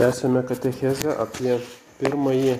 Tęsėme 0.00 0.40
katechezę 0.48 1.12
apie 1.20 1.58
pirmąjį 1.98 2.54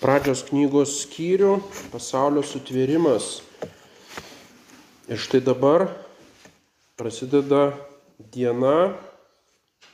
pradžios 0.00 0.40
knygos 0.48 0.96
skyrių- 1.04 1.52
pasaulio 1.92 2.42
sutvėrimas. 2.42 3.28
Ir 5.06 5.14
štai 5.14 5.38
dabar 5.46 5.86
prasideda 6.98 7.70
diena 8.34 8.98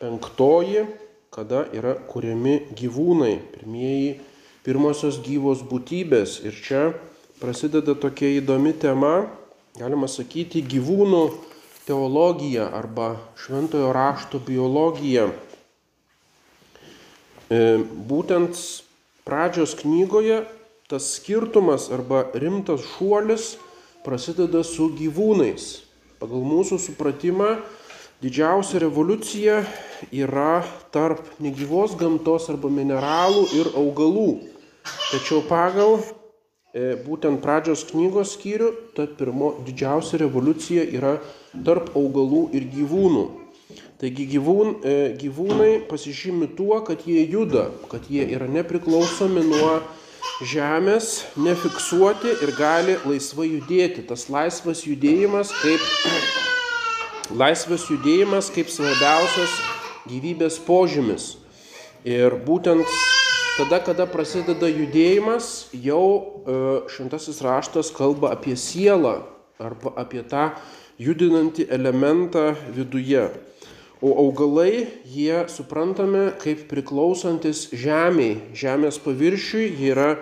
penktoji, 0.00 0.86
kada 1.28 1.68
yra 1.76 1.92
kuriami 2.08 2.72
gyvūnai, 2.72 3.36
pirmieji, 3.52 4.20
pirmosios 4.64 5.20
gyvos 5.20 5.60
būtybės. 5.60 6.40
Ir 6.40 6.52
čia 6.56 6.94
prasideda 7.38 7.92
tokia 7.92 8.40
įdomi 8.40 8.72
tema, 8.72 9.28
galima 9.76 10.08
sakyti, 10.08 10.64
gyvūnų 10.64 11.24
teologija 11.84 12.72
arba 12.72 13.18
šventojo 13.36 13.92
rašto 13.92 14.40
biologija. 14.40 15.28
E, 17.52 17.76
būtent 18.08 18.56
pradžios 19.28 19.74
knygoje 19.76 20.44
tas 20.88 21.10
skirtumas 21.18 21.90
arba 21.92 22.24
rimtas 22.32 22.84
šuolis 22.94 23.54
prasideda 24.04 24.62
su 24.64 24.88
gyvūnais. 24.96 25.84
Pagal 26.20 26.44
mūsų 26.44 26.78
supratimą 26.80 27.58
didžiausia 28.24 28.80
revoliucija 28.84 29.60
yra 30.12 30.64
tarp 30.94 31.20
negyvos 31.42 31.96
gamtos 32.00 32.48
arba 32.52 32.72
mineralų 32.72 33.46
ir 33.60 33.72
augalų. 33.76 34.28
Tačiau 35.12 35.44
pagal 35.44 35.98
e, 36.00 36.96
būtent 37.04 37.44
pradžios 37.44 37.84
knygos 37.92 38.38
skyrių 38.38 38.72
ta 38.96 39.04
pirmo 39.20 39.54
didžiausia 39.68 40.24
revoliucija 40.24 40.88
yra 40.96 41.18
tarp 41.64 41.92
augalų 41.92 42.48
ir 42.56 42.68
gyvūnų. 42.72 43.43
Taigi 44.02 44.24
gyvūn, 44.26 44.72
e, 44.82 44.94
gyvūnai 45.20 45.84
pasižymi 45.86 46.48
tuo, 46.58 46.80
kad 46.86 47.04
jie 47.06 47.22
juda, 47.30 47.68
kad 47.92 48.08
jie 48.10 48.24
yra 48.34 48.48
nepriklausomi 48.50 49.44
nuo 49.46 49.76
žemės, 50.42 51.22
nefiksuoti 51.38 52.32
ir 52.42 52.52
gali 52.58 52.96
laisvai 53.04 53.46
judėti. 53.52 54.02
Tas 54.08 54.26
laisvas 54.32 54.82
judėjimas 54.88 55.52
kaip, 55.60 55.84
laisvas 57.44 57.86
judėjimas 57.92 58.50
kaip 58.54 58.72
svarbiausias 58.72 59.54
gyvybės 60.10 60.58
požymis. 60.66 61.36
Ir 62.04 62.34
būtent 62.44 62.84
tada, 63.56 63.78
kada 63.80 64.08
prasideda 64.10 64.68
judėjimas, 64.68 65.70
jau 65.72 66.04
e, 66.10 66.58
šventasis 66.90 67.38
raštas 67.46 67.94
kalba 67.94 68.34
apie 68.34 68.58
sielą 68.58 69.20
arba 69.62 69.94
apie 70.02 70.26
tą 70.26 70.50
judinantį 70.98 71.70
elementą 71.72 72.50
viduje. 72.74 73.28
O 74.04 74.10
augalai, 74.20 74.84
jie 75.08 75.46
suprantame 75.48 76.34
kaip 76.36 76.66
priklausantis 76.68 77.70
žemiai, 77.72 78.34
žemės 78.52 78.98
paviršiui, 79.00 79.70
jie 79.78 79.94
yra 79.94 80.08
e, 80.12 80.18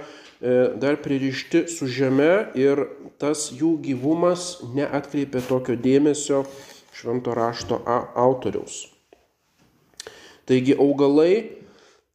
dar 0.79 1.01
pririšti 1.03 1.65
su 1.67 1.89
žeme 1.91 2.53
ir 2.55 2.85
tas 3.19 3.49
jų 3.51 3.73
gyvumas 3.83 4.61
neatkreipia 4.77 5.43
tokio 5.49 5.75
dėmesio 5.75 6.45
švento 6.95 7.35
rašto 7.35 7.81
autoriaus. 7.89 8.85
Taigi 10.47 10.79
augalai 10.79 11.35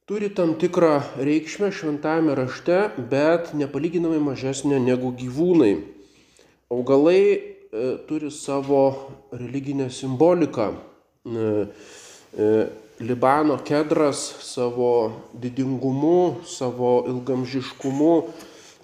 turi 0.08 0.32
tam 0.32 0.56
tikrą 0.56 1.02
reikšmę 1.20 1.68
šventame 1.68 2.32
rašte, 2.32 2.80
bet 3.12 3.52
nepalyginamai 3.52 4.24
mažesnė 4.24 4.80
negu 4.88 5.12
gyvūnai. 5.20 5.74
Augalai 6.72 7.22
e, 7.28 7.40
turi 8.08 8.32
savo 8.32 8.86
religinę 9.36 9.92
simboliką. 9.92 10.87
E, 11.36 11.66
e, 12.38 12.66
Libano 13.00 13.58
kedras 13.58 14.16
savo 14.42 15.30
didingumu, 15.32 16.40
savo 16.42 17.04
ilgamžiškumu 17.06 18.14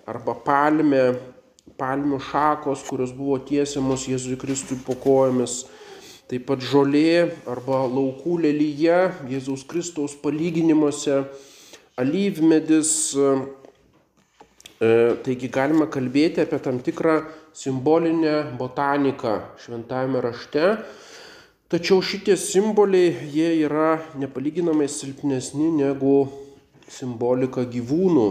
arba 0.07 0.37
palmė, 0.39 1.17
palmių 1.75 2.21
šakos, 2.23 2.85
kurios 2.87 3.11
buvo 3.11 3.41
tiesiamos 3.43 4.05
Jėzui 4.07 4.37
Kristui 4.39 4.79
po 4.87 4.95
kojomis, 5.03 5.65
taip 6.31 6.47
pat 6.47 6.63
žolė 6.63 7.33
arba 7.51 7.81
laukų 7.91 8.37
lelyje 8.45 9.01
Jėzaus 9.33 9.65
Kristaus 9.67 10.15
palyginimuose, 10.23 11.25
alyvmedis. 11.99 12.93
E, 13.19 13.35
taigi 15.27 15.49
galima 15.51 15.89
kalbėti 15.91 16.45
apie 16.45 16.59
tam 16.63 16.79
tikrą 16.87 17.25
simbolinę 17.57 18.55
botaniką 18.59 19.41
šventajame 19.65 20.23
rašte 20.23 20.65
Tačiau 21.75 21.99
šitie 22.07 22.37
simboliai, 22.39 23.17
jie 23.35 23.49
yra 23.67 23.97
nepalyginamai 24.15 24.85
silpnesni 24.87 25.73
negu 25.75 26.29
simbolika 26.87 27.65
gyvūnų. 27.67 28.27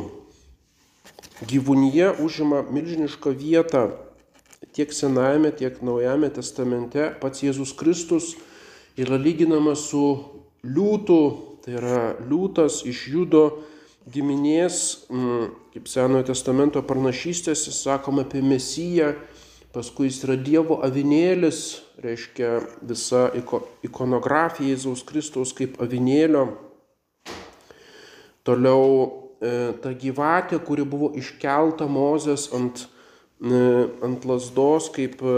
Gyvūnyje 1.51 2.05
užima 2.23 2.61
milžinišką 2.63 3.33
vietą 3.35 3.81
tiek 4.71 4.95
Senajame, 4.95 5.51
tiek 5.51 5.81
Naujame 5.83 6.31
testamente. 6.31 7.09
Pats 7.19 7.43
Jėzus 7.43 7.75
Kristus 7.75 8.29
yra 8.95 9.19
lyginamas 9.19 9.89
su 9.89 10.05
liūtų, 10.63 11.21
tai 11.67 11.75
yra 11.81 12.01
liūtas 12.23 12.85
iš 12.87 13.03
judo 13.11 13.43
giminės, 14.07 15.03
mm, 15.11 15.51
kaip 15.75 15.91
Senojo 15.91 16.31
testamento 16.31 16.79
pranašystės, 16.79 17.67
sakoma 17.75 18.23
apie 18.23 18.39
Mesiją 18.39 19.17
paskui 19.73 20.07
jis 20.07 20.21
yra 20.27 20.37
Dievo 20.37 20.77
avinėlis, 20.85 21.81
reiškia 22.03 22.59
visa 22.85 23.27
ikonografija 23.85 24.73
Jėzaus 24.73 25.03
Kristaus 25.07 25.53
kaip 25.55 25.79
avinėlio. 25.83 26.45
Toliau 28.43 28.87
e, 29.39 29.71
ta 29.83 29.93
gyvatė, 29.95 30.59
kuri 30.67 30.85
buvo 30.87 31.13
iškelta 31.19 31.87
Mozės 31.87 32.49
ant, 32.55 32.85
e, 33.39 33.63
ant 34.03 34.27
lasdos 34.27 34.89
kaip 34.93 35.23
e, 35.23 35.37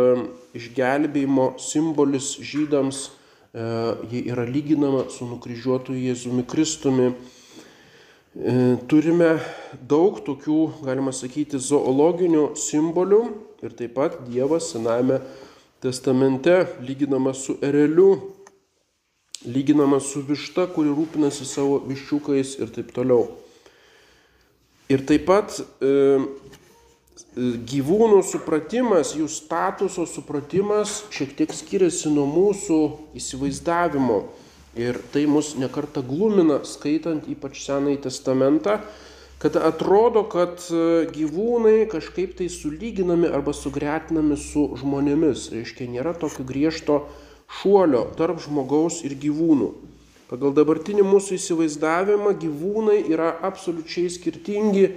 išgelbėjimo 0.57 1.53
simbolis 1.61 2.35
žydams, 2.41 3.07
ji 4.11 4.19
yra 4.27 4.43
lyginama 4.43 5.05
su 5.07 5.23
nukryžiuotu 5.29 5.93
Jėzumi 5.95 6.43
Kristumi. 6.43 7.05
Turime 8.91 9.29
daug 9.79 10.17
tokių, 10.27 10.57
galima 10.83 11.13
sakyti, 11.15 11.61
zoologinių 11.63 12.49
simbolių, 12.59 13.21
Ir 13.65 13.73
taip 13.73 13.95
pat 13.95 14.17
Dievas 14.27 14.67
Sename 14.73 15.21
testamente 15.85 16.66
lyginamas 16.81 17.46
su 17.46 17.57
ereliu, 17.62 18.34
lyginamas 19.46 20.09
su 20.09 20.23
višta, 20.25 20.66
kuri 20.73 20.90
rūpinasi 20.90 21.46
savo 21.46 21.78
viščiukais 21.85 22.56
ir 22.57 22.72
taip 22.73 22.90
toliau. 22.96 23.28
Ir 24.90 25.03
taip 25.06 25.28
pat 25.29 25.53
e, 25.62 25.91
gyvūnų 27.69 28.24
supratimas, 28.25 29.13
jų 29.18 29.29
statuso 29.29 30.07
supratimas 30.09 31.03
šiek 31.13 31.38
tiek 31.38 31.53
skiriasi 31.53 32.09
nuo 32.13 32.25
mūsų 32.34 32.79
įsivaizdavimo. 33.22 34.24
Ir 34.81 34.97
tai 35.13 35.24
mus 35.29 35.53
nekarta 35.56 36.01
glumina, 36.03 36.63
skaitant 36.68 37.29
ypač 37.31 37.62
Senąjį 37.63 38.01
testamentą, 38.09 38.79
kad 39.40 39.57
atrodo, 39.59 40.23
kad 40.31 40.62
e, 40.72 41.06
gyvūnai 41.12 41.85
kažkaip 41.91 42.38
tai 42.40 42.47
sulyginami 42.51 43.28
arba 43.28 43.53
sugretinami 43.53 44.38
su 44.40 44.69
žmonėmis. 44.79 45.50
Reiškia, 45.53 45.90
nėra 45.91 46.16
tokio 46.18 46.46
griežto 46.47 47.01
šuolio 47.59 48.06
tarp 48.18 48.40
žmogaus 48.44 49.03
ir 49.06 49.18
gyvūnų. 49.19 49.74
Pagal 50.25 50.56
dabartinį 50.57 51.03
mūsų 51.06 51.35
įsivaizdavimą 51.38 52.31
gyvūnai 52.41 53.03
yra 53.13 53.29
absoliučiai 53.45 54.09
skirtingi 54.09 54.88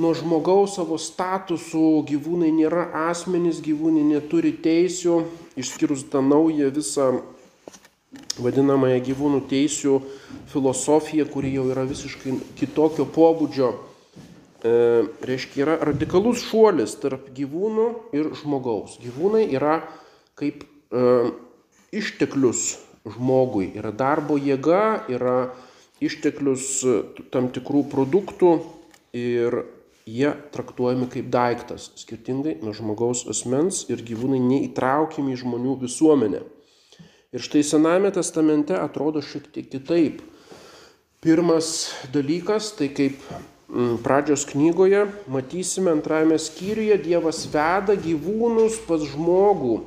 nuo 0.00 0.14
žmogaus 0.16 0.78
savo 0.78 0.96
statusų. 0.96 2.06
Gyvūnai 2.08 2.48
nėra 2.54 2.86
asmenys, 3.10 3.60
gyvūnai 3.64 4.06
neturi 4.14 4.54
teisių, 4.64 5.20
išskyrus 5.60 6.06
tą 6.14 6.24
naują 6.24 6.70
visą 6.72 7.10
vadinamąją 8.38 9.00
gyvūnų 9.06 9.40
teisių 9.50 9.98
filosofiją, 10.52 11.26
kuri 11.30 11.54
jau 11.54 11.68
yra 11.72 11.84
visiškai 11.88 12.38
kitokio 12.58 13.06
pobūdžio. 13.14 13.72
E, 14.64 14.72
reiškia, 15.28 15.60
yra 15.64 15.76
radikalus 15.90 16.42
šuolis 16.48 16.96
tarp 17.02 17.28
gyvūnų 17.36 17.88
ir 18.16 18.32
žmogaus. 18.40 18.96
Gyvūnai 19.02 19.46
yra 19.52 19.82
kaip 20.40 20.64
e, 20.64 21.04
išteklius 21.94 22.78
žmogui, 23.04 23.68
yra 23.76 23.92
darbo 23.92 24.38
jėga, 24.40 25.04
yra 25.12 25.52
išteklius 26.04 26.80
tam 27.32 27.50
tikrų 27.52 27.84
produktų 27.92 28.56
ir 29.14 29.62
jie 30.08 30.32
traktuojami 30.52 31.08
kaip 31.12 31.30
daiktas, 31.32 31.90
skirtingai 32.00 32.58
nuo 32.64 32.74
žmogaus 32.76 33.24
asmens 33.30 33.84
ir 33.92 34.02
gyvūnai 34.04 34.40
neįtraukiami 34.42 35.36
į 35.36 35.40
žmonių 35.44 35.78
visuomenę. 35.84 36.42
Ir 37.34 37.42
štai 37.42 37.64
Sename 37.66 38.12
testamente 38.14 38.76
atrodo 38.78 39.18
šiek 39.18 39.48
tiek 39.50 39.66
kitaip. 39.66 40.20
Pirmas 41.18 41.90
dalykas, 42.14 42.68
tai 42.78 42.92
kaip 42.94 43.16
mm, 43.66 43.96
pradžios 44.04 44.44
knygoje 44.52 45.00
matysime 45.26 45.90
antrajame 45.90 46.38
skyriuje, 46.38 47.00
Dievas 47.02 47.42
veda 47.50 47.96
gyvūnus 47.98 48.78
pas 48.86 49.02
žmogų 49.02 49.80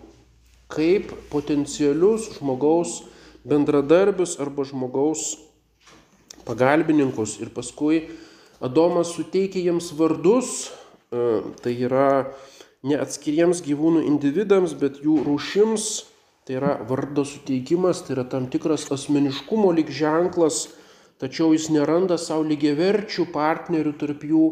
kaip 0.68 1.14
potencialius 1.32 2.28
žmogaus 2.36 3.06
bendradarbius 3.48 4.36
arba 4.44 4.68
žmogaus 4.68 5.38
pagalbininkus 6.44 7.38
ir 7.40 7.52
paskui 7.56 8.10
Adomas 8.60 9.12
suteikia 9.14 9.62
jiems 9.70 9.92
vardus, 9.94 10.72
e, 11.14 11.24
tai 11.62 11.76
yra 11.78 12.34
ne 12.82 12.98
atskiriems 12.98 13.62
gyvūnų 13.62 14.02
individams, 14.10 14.74
bet 14.74 14.98
jų 15.04 15.20
rūšims, 15.28 15.86
tai 16.48 16.56
yra 16.56 16.78
vardo 16.88 17.26
suteikimas, 17.28 18.06
tai 18.08 18.16
yra 18.16 18.24
tam 18.24 18.46
tikras 18.48 18.86
asmeniškumo 18.96 19.74
lyg 19.76 19.90
ženklas, 19.92 20.70
tačiau 21.20 21.52
jis 21.52 21.68
neranda 21.76 22.16
savo 22.16 22.46
lygiaverčių 22.48 23.26
partnerių 23.34 23.92
tarp 24.00 24.24
jų, 24.24 24.46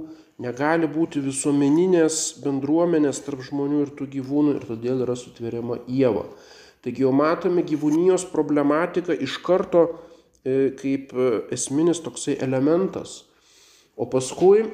negali 0.43 0.89
būti 0.91 1.23
visuomeninės 1.23 2.41
bendruomenės 2.43 3.23
tarp 3.23 3.45
žmonių 3.47 3.85
ir 3.85 3.93
tų 3.95 4.09
gyvūnų 4.17 4.57
ir 4.57 4.67
todėl 4.67 5.05
yra 5.05 5.15
sutveriama 5.15 5.79
Jėva. 5.87 6.25
Taigi 6.83 7.05
jau 7.05 7.13
matome 7.15 7.63
gyvūnijos 7.63 8.27
problematiką 8.33 9.15
iš 9.15 9.39
karto 9.45 9.85
e, 10.43 10.75
kaip 10.75 11.15
e, 11.15 11.31
esminis 11.55 12.03
toksai 12.03 12.35
elementas. 12.43 13.21
O 13.95 14.03
paskui 14.11 14.67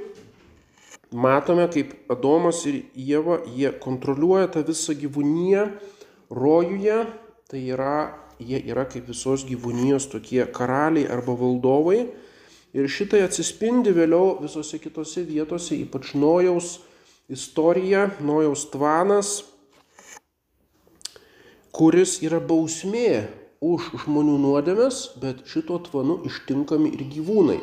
matome, 1.14 1.70
kaip 1.70 1.94
Adomas 2.10 2.66
ir 2.66 2.82
Jėva, 2.98 3.44
jie 3.46 3.70
kontroliuoja 3.78 4.50
tą 4.58 4.66
visą 4.66 4.98
gyvūniją 4.98 5.70
rojuje, 6.32 7.06
tai 7.52 7.62
yra, 7.76 8.16
jie 8.40 8.62
yra 8.72 8.88
kaip 8.90 9.10
visos 9.12 9.44
gyvūnijos 9.48 10.08
tokie 10.12 10.46
karaliai 10.56 11.10
arba 11.12 11.36
valdovai. 11.38 12.06
Ir 12.72 12.88
šitai 12.88 13.26
atsispindi 13.26 13.92
vėliau 13.92 14.38
visose 14.40 14.80
kitose 14.80 15.26
vietose, 15.28 15.76
ypač 15.76 16.14
Nojaus 16.16 16.78
istorija, 17.32 18.08
Nojaus 18.24 18.64
tvanas, 18.72 19.42
kuris 21.76 22.22
yra 22.24 22.40
bausmė 22.40 23.28
už 23.62 23.92
žmonių 24.06 24.40
nuodėmes, 24.42 25.04
bet 25.22 25.44
šito 25.52 25.78
tvanu 25.86 26.22
ištinkami 26.32 26.96
ir 26.96 27.06
gyvūnai. 27.12 27.60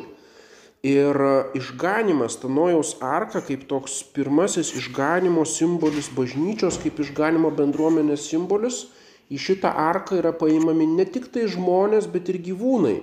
Ir 0.85 1.17
išganimas, 1.59 2.37
ta 2.39 2.47
Nojaus 2.47 2.93
arka 3.03 3.41
kaip 3.43 3.65
toks 3.67 3.99
pirmasis 4.15 4.71
išganimo 4.79 5.43
simbolis 5.43 6.07
bažnyčios, 6.15 6.79
kaip 6.79 7.01
išganimo 7.03 7.51
bendruomenės 7.51 8.29
simbolis, 8.31 8.85
į 9.27 9.37
šitą 9.43 9.73
arką 9.75 10.21
yra 10.21 10.31
paimami 10.31 10.87
ne 10.87 11.03
tik 11.05 11.27
tai 11.33 11.49
žmonės, 11.51 12.07
bet 12.07 12.31
ir 12.31 12.39
gyvūnai. 12.45 12.99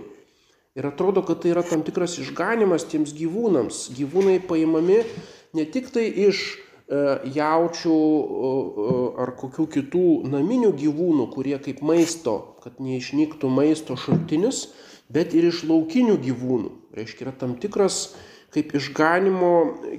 Ir 0.77 0.89
atrodo, 0.89 1.21
kad 1.25 1.43
tai 1.43 1.53
yra 1.53 1.65
tam 1.65 1.85
tikras 1.85 2.17
išganimas 2.21 2.89
tiems 2.89 3.13
gyvūnams. 3.17 3.91
Gyvūnai 3.97 4.41
paimami 4.49 5.03
ne 5.57 5.69
tik 5.69 5.93
tai 5.93 6.09
iš 6.09 6.47
E, 6.87 6.99
jaučių 7.35 7.95
ar 9.19 9.33
kokių 9.35 9.65
kitų 9.75 10.09
naminių 10.31 10.69
gyvūnų, 10.79 11.25
kurie 11.33 11.57
kaip 11.59 11.81
maisto, 11.83 12.37
kad 12.63 12.79
neišnyktų 12.79 13.51
maisto 13.51 13.97
šaltinis, 13.99 14.69
bet 15.13 15.35
ir 15.37 15.49
iš 15.51 15.65
laukinių 15.69 16.17
gyvūnų. 16.23 16.73
Reiškia, 16.97 17.27
yra 17.27 17.35
tam 17.37 17.55
tikras 17.61 18.17
kaip 18.55 18.73
išganimo 18.79 19.53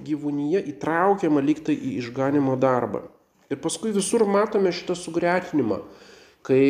gyvūnyje 0.08 0.64
įtraukiama 0.74 1.44
liktai 1.46 1.76
į 1.78 1.98
išganimo 2.02 2.58
darbą. 2.60 3.06
Ir 3.52 3.62
paskui 3.64 3.94
visur 3.96 4.26
matome 4.28 4.74
šitą 4.76 4.98
sugretinimą, 4.98 5.82
kai 6.48 6.62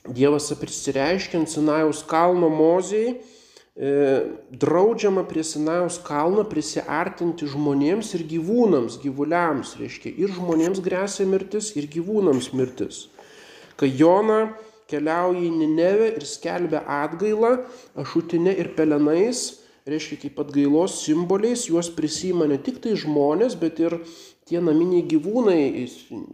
Dievas 0.00 0.46
prisireiškia 0.56 1.42
ant 1.42 1.50
Sinajaus 1.52 2.00
kalno 2.08 2.48
mozijai 2.48 3.18
E, 3.80 4.22
draudžiama 4.50 5.22
prie 5.24 5.40
Sinajaus 5.46 6.00
kalno 6.04 6.42
prisiartinti 6.44 7.46
žmonėms 7.48 8.10
ir 8.18 8.26
gyvūnams, 8.28 8.98
gyvuliams, 9.00 9.76
reiškia 9.78 10.10
ir 10.20 10.34
žmonėms 10.34 10.82
grėsia 10.84 11.24
mirtis, 11.24 11.70
ir 11.80 11.86
gyvūnams 11.88 12.50
mirtis. 12.52 13.06
Kai 13.80 13.88
Jona 13.88 14.50
keliauja 14.90 15.40
į 15.46 15.50
Ninevę 15.54 16.10
ir 16.16 16.26
skelbia 16.28 16.82
atgailą 17.00 17.56
ašutinė 18.00 18.56
ir 18.60 18.72
pelenais, 18.76 19.60
reiškia 19.88 20.20
kaip 20.24 20.42
atgailos 20.42 20.98
simboliais, 21.04 21.68
juos 21.70 21.90
prisima 21.94 22.48
ne 22.50 22.58
tik 22.60 22.82
tai 22.84 22.96
žmonės, 22.98 23.56
bet 23.60 23.80
ir 23.82 24.00
tie 24.50 24.60
naminiai 24.62 25.06
gyvūnai, 25.08 25.86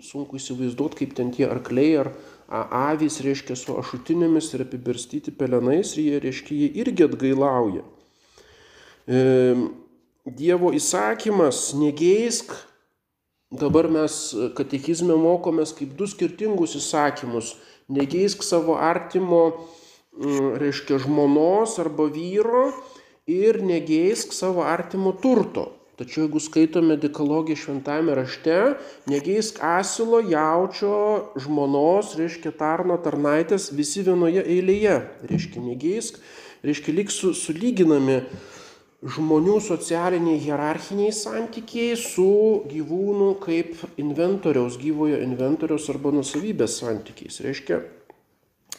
sunku 0.04 0.40
įsivaizduoti, 0.40 1.02
kaip 1.02 1.16
ten 1.18 1.32
tie 1.36 1.46
arkliai 1.48 1.96
ar 2.00 2.12
avys, 2.48 3.20
reiškia, 3.24 3.56
su 3.58 3.74
ašutinėmis 3.80 4.52
ir 4.54 4.64
apibarstyti 4.66 5.34
pelenais 5.34 5.96
ir 5.96 6.04
jie, 6.04 6.20
reiškia, 6.24 6.60
jie 6.62 6.70
irgi 6.84 7.06
atgailauja. 7.08 7.84
E, 9.06 9.20
Dievo 10.26 10.72
įsakymas 10.74 11.68
negeisk, 11.78 12.50
dabar 13.54 13.86
mes 13.86 14.16
katekizme 14.58 15.14
mokomės 15.14 15.70
kaip 15.76 15.92
du 15.98 16.08
skirtingus 16.10 16.74
įsakymus. 16.80 17.52
Negeisk 17.88 18.42
savo 18.42 18.74
artimo, 18.82 19.68
reiškia, 20.58 20.98
žmonos 21.04 21.78
arba 21.78 22.08
vyro 22.10 22.70
ir 23.30 23.60
negeisk 23.62 24.32
savo 24.34 24.64
artimo 24.66 25.12
turto. 25.22 25.72
Tačiau 25.96 26.26
jeigu 26.26 26.40
skaitome 26.44 26.98
dekologiją 27.00 27.56
šventame 27.56 28.12
rašte, 28.18 28.56
negeisk 29.08 29.62
asilo, 29.64 30.18
jaučio, 30.20 30.96
žmonos, 31.40 32.10
reiškia 32.20 32.52
tarno, 32.58 32.98
tarnaitės, 33.00 33.70
visi 33.72 34.04
vienoje 34.04 34.42
eilėje. 34.44 34.98
Reiškia 35.30 35.62
negeisk, 35.64 36.18
reiškia 36.66 36.96
lyg 36.98 37.14
su, 37.14 37.32
sulyginami 37.32 38.18
žmonių 39.04 39.58
socialiniai 39.60 40.40
hierarchiniai 40.40 41.12
santykiai 41.12 41.96
su 42.00 42.62
gyvūnų 42.70 43.30
kaip 43.42 43.76
inventoriaus, 44.00 44.78
gyvojo 44.80 45.20
inventoriaus 45.20 45.88
arba 45.92 46.14
nusavybės 46.16 46.78
santykiais. 46.80 47.42
Reiškia, 47.44 47.82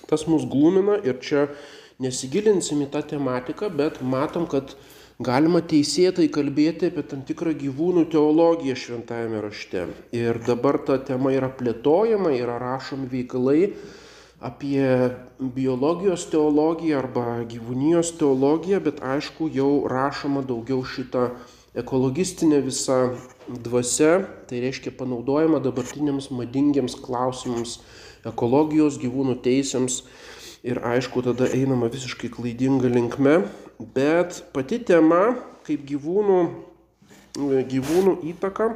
tas 0.09 0.25
mus 0.27 0.47
glumina 0.49 0.97
ir 1.05 1.21
čia 1.21 1.47
nesigilinsim 2.01 2.81
į 2.85 2.91
tą 2.93 3.03
tematiką, 3.13 3.69
bet 3.73 4.01
matom, 4.01 4.47
kad 4.49 4.73
galima 5.21 5.61
teisėtai 5.65 6.27
kalbėti 6.33 6.91
apie 6.91 7.05
tam 7.09 7.23
tikrą 7.25 7.53
gyvūnų 7.57 8.07
teologiją 8.13 8.75
šventajame 8.77 9.41
rašte. 9.45 9.87
Ir 10.17 10.41
dabar 10.45 10.81
ta 10.81 10.97
tema 10.97 11.33
yra 11.33 11.49
plėtojama, 11.53 12.33
yra 12.37 12.57
rašomi 12.61 13.09
veikalai 13.13 13.73
apie 14.39 15.09
biologijos 15.39 16.27
teologiją 16.29 16.99
arba 17.01 17.25
gyvūnijos 17.49 18.13
teologiją, 18.19 18.81
bet 18.85 19.01
aišku, 19.01 19.49
jau 19.49 19.87
rašoma 19.89 20.43
daugiau 20.45 20.83
šitą 20.85 21.31
ekologistinę 21.77 22.61
visą 22.61 23.15
dvasę, 23.49 24.25
tai 24.49 24.61
reiškia 24.61 24.93
panaudojama 24.97 25.61
dabartiniams 25.63 26.29
madingiams 26.29 26.97
klausimams 27.01 27.79
ekologijos, 28.27 28.99
gyvūnų 29.01 29.39
teisėms 29.45 30.03
ir 30.67 30.81
aišku, 30.85 31.23
tada 31.25 31.49
einama 31.53 31.89
visiškai 31.89 32.29
klaidinga 32.33 32.89
linkme, 32.93 33.39
bet 33.95 34.44
pati 34.53 34.81
tema 34.85 35.37
kaip 35.67 35.85
gyvūnų, 35.87 36.39
gyvūnų 37.73 38.15
įtaka 38.33 38.71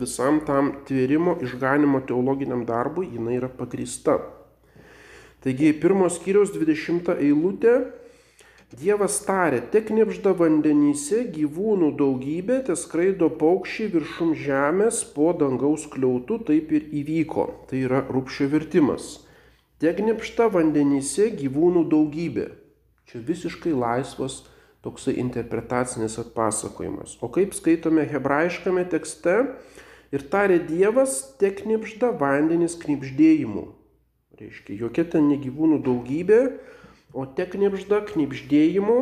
visam 0.00 0.40
tam 0.46 0.70
tvėrimo 0.88 1.36
išganimo 1.44 2.00
teologiniam 2.08 2.64
darbui 2.68 3.10
jinai 3.12 3.36
yra 3.40 3.50
pagrįsta. 3.52 4.16
Taigi 5.44 5.74
pirmos 5.76 6.16
skyriaus 6.16 6.54
20 6.56 7.12
eilutė 7.18 7.76
Dievas 8.74 9.20
tarė, 9.22 9.60
tek 9.70 9.90
nepžda 9.94 10.32
vandenyse 10.34 11.20
gyvūnų 11.30 11.92
daugybė, 11.98 12.56
te 12.66 12.74
skraido 12.74 13.28
paukščiai 13.38 13.92
viršum 13.92 14.32
žemės 14.34 15.02
po 15.14 15.28
dangaus 15.38 15.84
kliautų, 15.92 16.40
taip 16.48 16.72
ir 16.74 16.88
įvyko. 17.02 17.44
Tai 17.70 17.82
yra 17.86 18.00
rūpšio 18.08 18.48
vertimas. 18.50 19.20
Tek 19.78 20.00
nepžda 20.02 20.48
vandenyse 20.56 21.28
gyvūnų 21.38 21.84
daugybė. 21.92 22.48
Čia 23.06 23.22
visiškai 23.28 23.76
laisvas 23.78 24.40
toksai 24.84 25.16
interpretacinis 25.20 26.18
atpasakojimas. 26.20 27.16
O 27.24 27.30
kaip 27.32 27.56
skaitome 27.56 28.04
hebrajiškame 28.10 28.84
tekste, 28.92 29.38
ir 30.14 30.28
tarė 30.30 30.60
Dievas, 30.68 31.18
te 31.40 31.50
knipžda 31.56 32.12
vandenis 32.20 32.76
knipždėjimu. 32.82 33.66
Reiškia, 34.38 34.76
jokia 34.84 35.06
ten 35.14 35.30
negyvūnų 35.30 35.80
daugybė, 35.86 36.40
o 37.14 37.24
te 37.26 37.46
knipžda 37.50 38.04
knipždėjimu, 38.10 38.98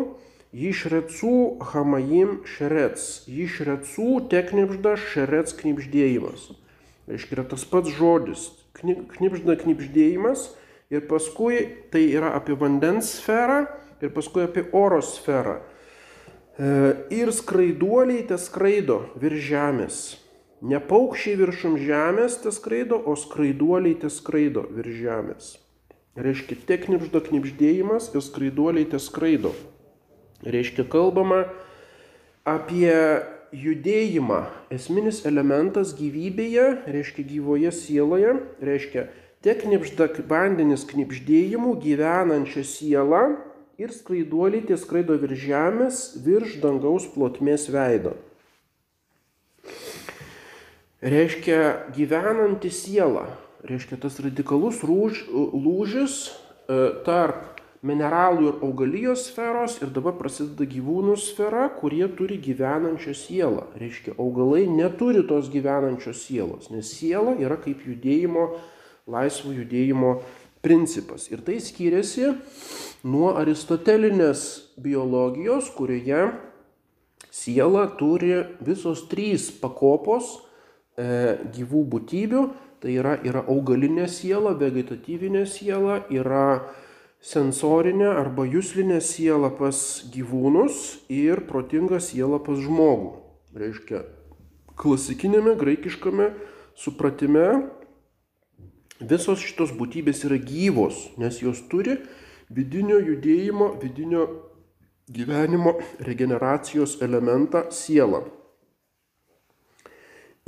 Jišrecų 0.53 1.37
hamajim 1.73 2.43
šerets. 2.45 3.23
Jišrecų 3.25 4.09
te 4.29 4.43
knipžda 4.45 4.99
šerets 5.01 5.55
knipždėjimas. 5.57 6.51
Reiškia, 7.09 7.39
yra 7.39 7.45
tas 7.49 7.65
pats 7.65 7.89
žodis. 7.97 8.51
Knipžda 8.77 9.57
knipždėjimas 9.63 10.51
ir 10.93 11.07
paskui 11.09 11.63
tai 11.89 12.05
yra 12.13 12.35
apie 12.37 12.53
vandens 12.61 13.15
sferą 13.17 13.63
ir 14.05 14.13
paskui 14.13 14.45
apie 14.45 14.67
oro 14.77 15.01
sferą. 15.01 15.63
E, 16.59 16.97
ir 17.09 17.33
skraiduoliai 17.33 18.27
te 18.29 18.37
skraido 18.37 18.99
virš 19.17 19.47
žemės. 19.49 20.01
Ne 20.63 20.79
paukščiai 20.85 21.39
viršum 21.41 21.79
žemės 21.81 22.37
te 22.43 22.53
skraido, 22.53 22.99
o 23.01 23.17
skraiduoliai 23.17 23.97
te 23.99 24.11
skraido 24.13 24.67
virš 24.69 24.99
žemės. 25.01 25.47
Reiškia, 26.13 26.59
te 26.69 26.77
knipžda 26.77 27.23
knipždėjimas 27.25 28.11
ir 28.13 28.21
skraiduoliai 28.21 28.85
te 28.93 29.01
skraido. 29.01 29.55
Reiškia, 30.45 30.85
kalbama 30.93 31.47
apie 32.45 32.93
judėjimą. 33.57 34.43
Esminis 34.77 35.23
elementas 35.29 35.95
gyvybėje, 35.97 36.67
reiškia 36.85 37.25
gyvoje 37.31 37.73
sieloje, 37.73 38.37
reiškia, 38.61 39.07
te 39.41 39.57
knipžda 39.57 40.11
vandenis 40.29 40.85
knipždėjimu 40.93 41.79
gyvenančią 41.81 42.67
sielą 42.69 43.25
ir 43.83 43.95
skraiduoliai 43.95 44.65
tie 44.69 44.79
skraido 44.79 45.17
virš 45.21 45.47
žemės, 45.47 46.03
virš 46.25 46.59
dangaus 46.63 47.09
plotmės 47.13 47.69
veido. 47.73 48.15
Reiškia 51.03 51.91
gyvenanti 51.97 52.71
siela, 52.71 53.27
reiškia 53.67 53.99
tas 54.05 54.21
radikalus 54.23 54.85
rūž, 54.87 55.25
lūžis 55.35 56.29
e, 56.29 56.77
tarp 57.03 57.59
mineralų 57.83 58.45
ir 58.47 58.61
augalijos 58.63 59.25
sferos 59.27 59.81
ir 59.83 59.91
dabar 59.91 60.15
prasideda 60.15 60.67
gyvūnų 60.71 61.17
sfera, 61.19 61.67
kurie 61.81 62.05
turi 62.15 62.39
gyvenančią 62.43 63.17
sielą. 63.19 63.67
Reiškia, 63.81 64.15
augalai 64.23 64.69
neturi 64.71 65.25
tos 65.27 65.51
gyvenančios 65.51 66.23
sielos, 66.23 66.71
nes 66.71 66.95
siela 66.95 67.35
yra 67.43 67.59
kaip 67.59 67.83
judėjimo, 67.89 68.47
laisvo 69.11 69.51
judėjimo 69.57 70.21
principas. 70.63 71.27
Ir 71.35 71.43
tai 71.43 71.59
skiriasi 71.59 72.31
nuo 73.03 73.33
aristotelinės 73.39 74.75
biologijos, 74.81 75.71
kurioje 75.75 76.31
siela 77.33 77.87
turi 77.99 78.35
visos 78.63 79.07
trys 79.11 79.49
pakopos 79.63 80.37
e, 80.97 81.39
gyvų 81.55 81.87
būtybių. 81.95 82.45
Tai 82.83 82.95
yra, 82.99 83.15
yra 83.23 83.45
augalinė 83.47 84.09
siela, 84.11 84.57
vegetatyvinė 84.59 85.45
siela, 85.47 86.01
yra 86.11 86.73
sensorinė 87.23 88.09
arba 88.11 88.43
juslinė 88.51 88.99
siela 88.99 89.53
pas 89.55 89.77
gyvūnus 90.11 91.05
ir 91.07 91.45
protinga 91.47 92.01
siela 92.03 92.41
pas 92.43 92.59
žmogų. 92.59 93.13
Reiškia, 93.55 94.03
klasikinėme 94.81 95.55
graikiškame 95.61 96.33
supratime 96.75 97.47
visos 98.99 99.43
šitos 99.45 99.71
būtybės 99.79 100.25
yra 100.27 100.41
gyvos, 100.43 101.07
nes 101.21 101.39
jos 101.43 101.63
turi 101.71 102.01
vidinio 102.53 102.99
judėjimo, 103.01 103.73
vidinio 103.83 104.27
gyvenimo 105.13 105.77
regeneracijos 106.01 106.99
elementą 107.03 107.67
sielą. 107.75 108.23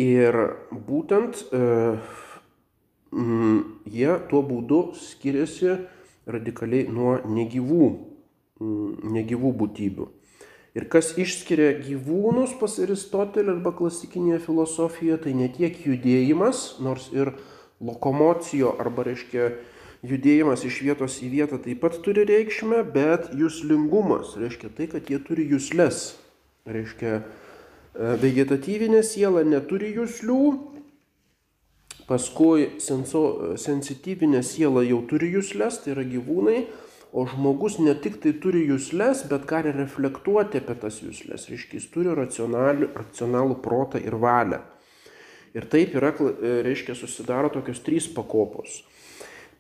Ir 0.01 0.35
būtent 0.73 1.39
e, 1.55 1.61
m, 3.15 3.61
jie 3.87 4.17
tuo 4.31 4.43
būdu 4.43 4.81
skiriasi 4.99 5.77
radikaliai 6.27 6.89
nuo 6.91 7.21
negyvų, 7.23 7.89
mm, 8.59 9.13
negyvų 9.15 9.53
būtybių. 9.61 10.09
Ir 10.75 10.89
kas 10.91 11.13
išskiria 11.21 11.77
gyvūnus 11.79 12.57
pas 12.59 12.73
Aristotelį 12.83 13.53
arba 13.53 13.71
klasikinėje 13.79 14.41
filosofijoje, 14.49 15.21
tai 15.23 15.35
ne 15.39 15.47
tiek 15.55 15.77
judėjimas, 15.87 16.81
nors 16.83 17.07
ir 17.15 17.31
lokomocijo 17.79 18.73
arba 18.83 19.05
reiškia 19.07 19.53
judėjimas 20.05 20.67
iš 20.69 20.83
vietos 20.85 21.19
į 21.25 21.31
vietą 21.33 21.59
taip 21.65 21.81
pat 21.85 21.97
turi 22.05 22.27
reikšmę, 22.29 22.83
bet 22.95 23.33
jūslingumas 23.37 24.37
reiškia 24.41 24.71
tai, 24.77 24.91
kad 24.93 25.11
jie 25.11 25.21
turi 25.25 25.49
jūsles. 25.49 26.05
Reiškia, 26.69 27.19
e, 27.21 28.15
vegetatyvinė 28.23 29.03
siela 29.05 29.45
neturi 29.49 29.95
jūslių, 29.97 30.41
Paskui 32.05 32.75
senso, 32.85 33.57
sensityvinė 33.57 34.43
siela 34.45 34.83
jau 34.85 34.99
turi 35.09 35.31
jūslės, 35.33 35.81
tai 35.81 35.95
yra 35.95 36.03
gyvūnai, 36.05 36.59
o 37.17 37.25
žmogus 37.31 37.79
ne 37.81 37.95
tik 37.97 38.19
tai 38.21 38.35
turi 38.43 38.67
jūslės, 38.69 39.23
bet 39.31 39.47
gali 39.49 39.73
reflektuoti 39.73 40.61
apie 40.61 40.77
tas 40.83 40.99
jūslės. 41.01 41.49
Reiškia, 41.49 41.79
jis 41.81 41.89
turi 41.95 42.13
racionalų 42.13 43.57
protą 43.65 44.03
ir 44.05 44.19
valią. 44.21 44.61
Ir 45.57 45.69
taip 45.71 45.95
yra, 45.97 46.11
reiškia, 46.67 46.97
susidaro 46.99 47.49
tokios 47.55 47.81
trys 47.87 48.11
pakopos. 48.13 48.83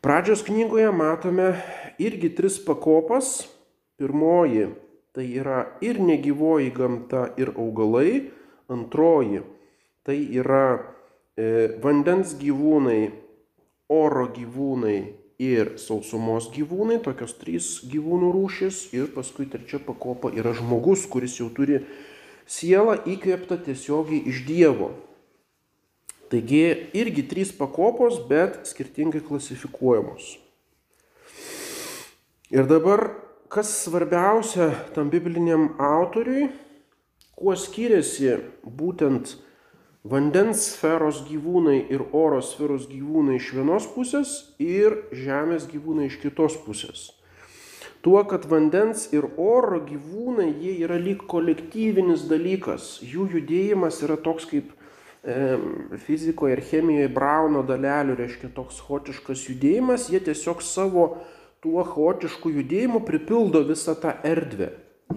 Pradžios 0.04 0.44
knygoje 0.44 0.92
matome 0.92 1.50
irgi 1.98 2.34
tris 2.36 2.60
pakopas. 2.60 3.48
Pirmoji 3.96 4.68
tai 5.14 5.28
yra 5.40 5.64
ir 5.80 6.00
negyvoji 6.02 6.72
gamta, 6.76 7.28
ir 7.40 7.54
augalai. 7.56 8.28
Antroji 8.68 9.40
tai 10.04 10.18
yra 10.36 10.94
E, 11.34 11.66
vandens 11.82 12.36
gyvūnai, 12.38 13.08
oro 13.90 14.28
gyvūnai 14.30 14.98
ir 15.42 15.72
sausumos 15.82 16.46
gyvūnai, 16.54 17.00
tokios 17.02 17.34
trys 17.40 17.70
gyvūnų 17.90 18.28
rūšis 18.36 18.78
ir 18.94 19.08
paskui 19.16 19.48
trečia 19.50 19.80
pakopa 19.82 20.30
yra 20.30 20.52
žmogus, 20.54 21.08
kuris 21.10 21.34
jau 21.40 21.48
turi 21.56 21.80
sielą 22.46 23.00
įkvėptą 23.16 23.58
tiesiogiai 23.66 24.22
iš 24.30 24.44
Dievo. 24.46 24.92
Taigi 26.32 26.90
irgi 26.96 27.26
trys 27.28 27.52
pakopos, 27.52 28.16
bet 28.28 28.64
skirtingai 28.68 29.22
klasifikuojamos. 29.24 30.34
Ir 32.54 32.68
dabar, 32.70 33.08
kas 33.52 33.70
svarbiausia 33.84 34.70
tam 34.94 35.10
bibliniam 35.12 35.72
autoriui, 35.80 36.48
kuo 37.34 37.54
skiriasi 37.58 38.36
būtent 38.64 39.34
vandens 40.04 40.62
sferos 40.74 41.22
gyvūnai 41.28 41.78
ir 41.92 42.04
oro 42.12 42.40
sferos 42.44 42.86
gyvūnai 42.90 43.38
iš 43.40 43.50
vienos 43.56 43.88
pusės 43.94 44.32
ir 44.60 45.00
žemės 45.16 45.68
gyvūnai 45.70 46.10
iš 46.10 46.18
kitos 46.22 46.56
pusės. 46.66 47.08
Tuo, 48.04 48.20
kad 48.28 48.44
vandens 48.44 49.06
ir 49.16 49.24
oro 49.40 49.78
gyvūnai, 49.80 50.50
jie 50.60 50.74
yra 50.84 50.98
lyg 51.00 51.22
kolektyvinis 51.24 52.26
dalykas, 52.28 52.98
jų 53.00 53.30
judėjimas 53.38 54.02
yra 54.04 54.18
toks 54.20 54.44
kaip 54.50 54.74
fizikoje 56.04 56.58
ir 56.58 56.62
chemijoje 56.68 57.08
Brauno 57.14 57.62
dalelių, 57.64 58.18
reiškia 58.18 58.50
toks 58.56 58.82
chaotiškas 58.84 59.46
judėjimas, 59.48 60.10
jie 60.12 60.20
tiesiog 60.20 60.60
savo 60.62 61.06
tuo 61.64 61.80
chaotišku 61.88 62.52
judėjimu 62.52 63.00
pripildo 63.08 63.64
visą 63.64 63.96
tą 63.96 64.12
erdvę. 64.26 64.74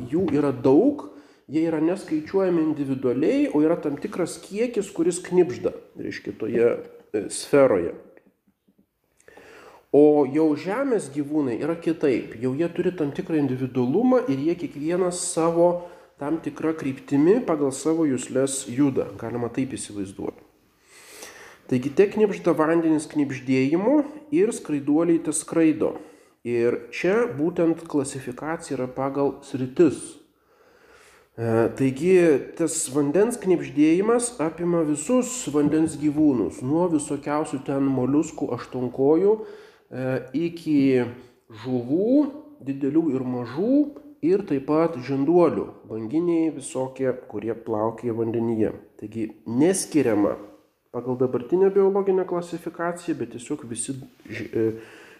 Jų 0.07 0.29
yra 0.37 0.53
daug 0.55 1.09
jie 1.47 1.63
yra 1.67 1.79
neskaičiuojami 1.81 2.61
individualiai, 2.61 3.47
o 3.53 3.61
yra 3.63 3.77
tam 3.79 3.95
tikras 3.99 4.37
kiekis, 4.43 4.91
kuris 4.91 5.21
knipžda, 5.23 5.71
reiškia, 5.99 6.35
toje 6.39 6.67
e, 6.67 7.23
sferoje. 7.31 7.93
O 9.95 10.27
jau 10.27 10.49
žemės 10.59 11.07
gyvūnai 11.13 11.55
yra 11.63 11.77
kitaip, 11.79 12.35
jau 12.43 12.51
jie 12.59 12.67
turi 12.75 12.91
tam 12.91 13.13
tikrą 13.15 13.39
individualumą 13.39 14.25
ir 14.27 14.41
jie 14.43 14.57
kiekvienas 14.59 15.21
savo 15.31 15.87
tam 16.21 16.39
tikrą 16.43 16.73
kryptimi 16.77 17.39
pagal 17.45 17.73
savo 17.75 18.07
jūslės 18.09 18.65
juda, 18.73 19.09
galima 19.21 19.49
taip 19.53 19.75
įsivaizduoti. 19.77 20.43
Taigi 21.67 21.91
te 21.91 22.07
knipžda 22.07 22.53
vandenis 22.55 23.09
knipždėjimu 23.11 23.97
ir 24.35 24.53
skraiduoliai 24.55 25.19
te 25.23 25.33
skraido. 25.35 25.97
Ir 26.47 26.85
čia 26.95 27.25
būtent 27.35 27.83
klasifikacija 27.91 28.77
yra 28.77 28.87
pagal 28.87 29.33
sritis, 29.43 29.99
E, 31.37 31.49
taigi 31.77 32.15
tas 32.57 32.73
vandens 32.89 33.35
knipždėjimas 33.37 34.31
apima 34.41 34.79
visus 34.87 35.29
vandens 35.53 35.93
gyvūnus, 36.01 36.63
nuo 36.65 36.87
visokiausių 36.89 37.59
ten 37.67 37.85
moliuskų 37.93 38.47
aštuonkojų 38.55 39.35
e, 39.37 40.07
iki 40.33 40.79
žuvų, 41.61 42.15
didelių 42.65 43.03
ir 43.13 43.27
mažų, 43.35 43.75
ir 44.25 44.43
taip 44.49 44.67
pat 44.69 44.97
žinduolių, 45.07 45.65
banginiai 45.89 46.51
visokie, 46.55 47.09
kurie 47.29 47.53
plaukia 47.53 48.15
vandenyje. 48.17 48.73
Taigi 48.99 49.27
neskiriama 49.45 50.35
pagal 50.91 51.17
dabartinę 51.19 51.69
biologinę 51.71 52.25
klasifikaciją, 52.25 53.17
bet 53.17 53.35
tiesiog 53.35 53.65
visi 53.69 53.93
e, 54.31 54.71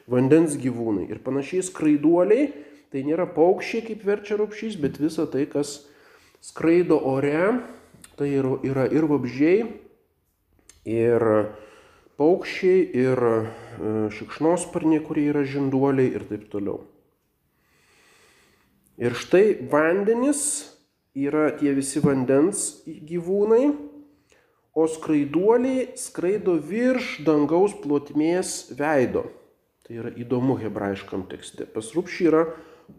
vandens 0.10 0.58
gyvūnai. 0.58 1.06
Ir 1.12 1.22
panašiai 1.22 1.66
skraiduoliai, 1.68 2.50
tai 2.92 3.04
nėra 3.06 3.28
paukščiai, 3.36 3.84
kaip 3.90 4.06
verčia 4.08 4.40
rupšys, 4.40 4.80
bet 4.82 4.98
visa 5.02 5.28
tai, 5.30 5.46
kas 5.52 5.84
skraido 6.42 6.98
ore, 6.98 7.60
tai 8.18 8.32
yra 8.34 8.88
ir 8.90 9.06
vabžiai, 9.12 9.68
ir 10.88 11.28
paukščiai, 12.18 12.84
ir 12.98 13.26
e, 13.30 13.40
šikšnosparniai, 14.18 15.04
kurie 15.06 15.28
yra 15.30 15.46
žinduoliai 15.46 16.16
ir 16.18 16.26
taip 16.32 16.48
toliau. 16.50 16.82
Ir 18.98 19.14
štai 19.14 19.70
vandenis 19.70 20.42
yra 21.14 21.52
tie 21.58 21.70
visi 21.78 22.02
vandens 22.02 22.82
gyvūnai, 22.86 23.70
o 24.78 24.86
skraiduoliai 24.90 25.92
skraido 25.98 26.56
virš 26.62 27.20
dangaus 27.26 27.74
plotmės 27.82 28.72
veido. 28.78 29.26
Tai 29.86 30.00
yra 30.02 30.12
įdomu 30.18 30.58
hebrajiškam 30.62 31.28
tekste. 31.30 31.66
Pas 31.70 31.94
rūpšį 31.94 32.28
yra 32.30 32.44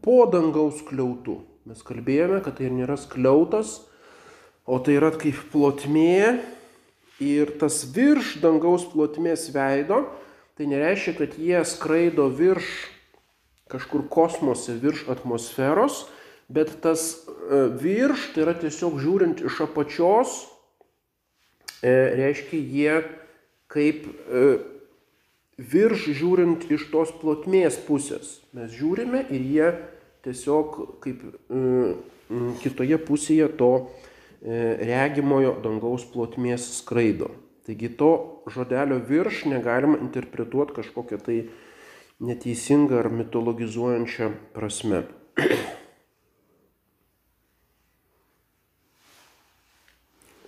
po 0.02 0.22
dangaus 0.30 0.80
kliautų. 0.86 1.36
Mes 1.68 1.82
kalbėjome, 1.86 2.40
kad 2.46 2.56
tai 2.58 2.70
nėra 2.72 2.96
skliautas, 2.98 3.80
o 4.66 4.78
tai 4.78 4.96
yra 4.96 5.10
kaip 5.14 5.38
plotmė 5.52 6.38
ir 7.22 7.52
tas 7.60 7.82
virš 7.94 8.38
dangaus 8.42 8.86
plotmės 8.88 9.48
veido, 9.54 10.04
tai 10.54 10.70
nereiškia, 10.70 11.14
kad 11.18 11.36
jie 11.38 11.60
skraido 11.66 12.30
virš 12.32 12.70
kažkur 13.72 14.06
kosmose, 14.10 14.76
virš 14.80 15.06
atmosferos, 15.12 16.06
bet 16.48 16.72
tas 16.84 17.10
e, 17.28 17.66
virš, 17.80 18.30
tai 18.34 18.46
yra 18.46 18.56
tiesiog 18.56 18.98
žiūrint 19.02 19.44
iš 19.44 19.60
apačios, 19.66 20.40
e, 21.82 21.92
reiškia 22.18 22.60
jie 22.60 22.98
kaip 23.68 24.06
e, 24.08 24.44
virš 25.58 26.08
žiūrint 26.16 26.68
iš 26.72 26.88
tos 26.92 27.12
plotmės 27.20 27.78
pusės. 27.88 28.38
Mes 28.56 28.72
žiūrime 28.72 29.26
ir 29.28 29.44
jie 29.52 29.72
tiesiog 30.24 30.78
kaip 31.04 31.24
e, 31.26 31.94
kitoje 32.62 32.98
pusėje 33.02 33.50
to 33.60 33.72
e, 33.78 34.78
regimojo 34.88 35.56
dangaus 35.64 36.06
plotmės 36.12 36.66
skraido. 36.78 37.32
Taigi 37.68 37.90
to 38.00 38.12
žodelio 38.48 38.96
virš 39.04 39.44
negalima 39.50 39.98
interpretuoti 40.00 40.78
kažkokią 40.78 41.18
tai 41.20 41.38
neteisingą 42.20 42.98
ar 42.98 43.10
mitologizuojančią 43.14 44.32
prasme. 44.56 45.04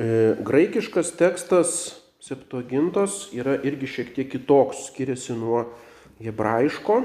E, 0.00 0.36
graikiškas 0.40 1.12
tekstas 1.18 2.00
Septuagintos 2.20 3.30
yra 3.32 3.56
irgi 3.64 3.88
šiek 3.88 4.10
tiek 4.16 4.28
kitoks, 4.32 4.86
skiriasi 4.90 5.32
nuo 5.36 5.62
hebrajiško. 6.20 6.98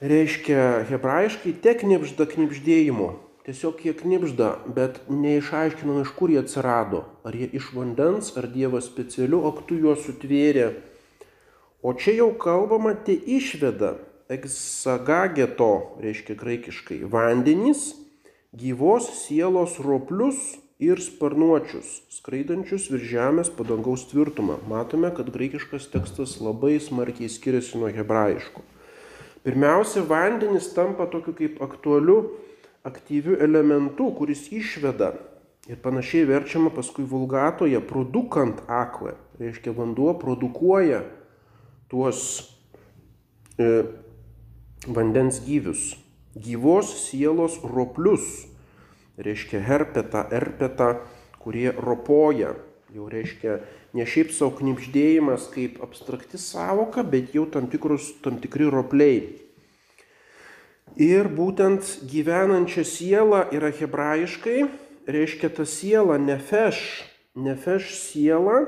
Reiškia, 0.00 0.86
hebrajiškai 0.88 1.52
te 1.62 1.74
knipžda 1.82 2.26
knipždėjimu. 2.30 3.08
Tiesiog 3.44 3.82
jie 3.84 3.92
knipžda, 3.98 4.50
bet 4.76 5.00
neišaiškinama, 5.10 6.04
iš 6.04 6.12
kur 6.16 6.30
jie 6.32 6.38
atsirado. 6.40 7.02
Ar 7.26 7.34
jie 7.36 7.48
iš 7.58 7.72
vandens, 7.74 8.30
ar 8.38 8.46
Dievas 8.52 8.86
specialiu 8.86 9.42
aktu 9.50 9.80
juos 9.80 10.06
sutvėrė. 10.06 10.70
O 11.82 11.94
čia 11.96 12.12
jau 12.18 12.32
kalbama, 12.36 12.92
te 12.92 13.14
išveda 13.16 13.94
eksagageto, 14.28 15.96
reiškia 16.04 16.34
graikiškai, 16.36 16.98
vandenys, 17.08 17.94
gyvos 18.52 19.06
sielos 19.22 19.78
roplius 19.80 20.58
ir 20.76 21.00
sparnuočius, 21.00 21.88
skraidančius 22.12 22.90
virš 22.92 23.06
žemės 23.14 23.50
padangaus 23.56 24.04
tvirtumą. 24.10 24.58
Matome, 24.68 25.08
kad 25.16 25.32
graikiškas 25.32 25.88
tekstas 25.92 26.36
labai 26.44 26.76
smarkiai 26.84 27.32
skiriasi 27.32 27.80
nuo 27.80 27.88
hebrajiško. 27.96 28.64
Pirmiausia, 29.48 30.02
vandenis 30.04 30.68
tampa 30.76 31.06
tokiu 31.08 31.32
kaip 31.38 31.62
aktualiu, 31.64 32.18
aktyviu 32.84 33.38
elementu, 33.40 34.10
kuris 34.18 34.50
išveda 34.52 35.14
ir 35.68 35.80
panašiai 35.80 36.28
verčiama 36.28 36.68
paskui 36.76 37.06
vulgatoje 37.08 37.80
produkant 37.88 38.60
akvę. 38.68 39.16
Reiškia, 39.40 39.72
vanduo 39.72 40.12
produkuoja 40.20 41.00
tuos 41.90 42.22
e, 43.58 43.82
vandens 44.86 45.40
gyvius, 45.44 45.96
gyvos 46.38 46.92
sielos 47.08 47.58
roplius 47.66 48.46
reiškia 49.20 49.60
herpetą, 49.60 50.24
erpetą, 50.32 50.94
kurie 51.42 51.72
ropoja. 51.76 52.54
Jau 52.90 53.06
reiškia 53.10 53.60
ne 53.94 54.06
šiaip 54.06 54.32
savo 54.34 54.56
knipždėjimas 54.58 55.46
kaip 55.52 55.78
abstrakti 55.84 56.40
savoka, 56.40 57.04
bet 57.06 57.34
jau 57.36 57.44
tam, 57.50 57.68
tikrus, 57.70 58.10
tam 58.24 58.40
tikri 58.42 58.66
ropliai. 58.70 59.20
Ir 60.98 61.30
būtent 61.30 62.00
gyvenančia 62.10 62.82
siela 62.86 63.44
yra 63.54 63.70
hebrajiškai, 63.70 64.64
reiškia 65.06 65.52
ta 65.54 65.66
siela 65.68 66.18
nefeš, 66.18 66.80
nefeš 67.38 67.92
siela 67.94 68.64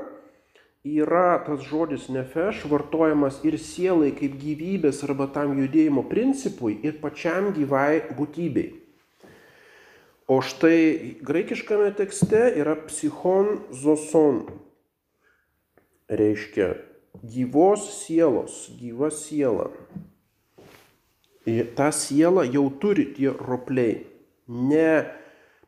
yra 0.83 1.39
tas 1.45 1.61
žodis 1.63 2.09
nefeš 2.11 2.65
vartojamas 2.67 3.39
ir 3.47 3.55
sielai 3.55 4.11
kaip 4.17 4.35
gyvybės 4.41 4.99
arba 5.07 5.29
tam 5.31 5.55
judėjimo 5.55 6.03
principui 6.11 6.75
ir 6.83 6.99
pačiam 6.99 7.53
gyvai 7.55 8.03
būtybei. 8.17 8.73
O 10.27 10.41
štai 10.43 11.19
graikiškame 11.23 11.91
tekste 11.95 12.49
yra 12.59 12.75
psichon 12.87 13.61
zoson. 13.71 14.43
Reiškia 16.11 16.73
gyvos 17.23 17.87
sielos, 18.03 18.67
gyva 18.79 19.11
siela. 19.11 19.69
Ir 21.47 21.71
tą 21.75 21.91
sielą 21.95 22.43
jau 22.47 22.67
turi 22.79 23.07
tie 23.15 23.31
ropliai. 23.31 24.03
Ne 24.47 25.22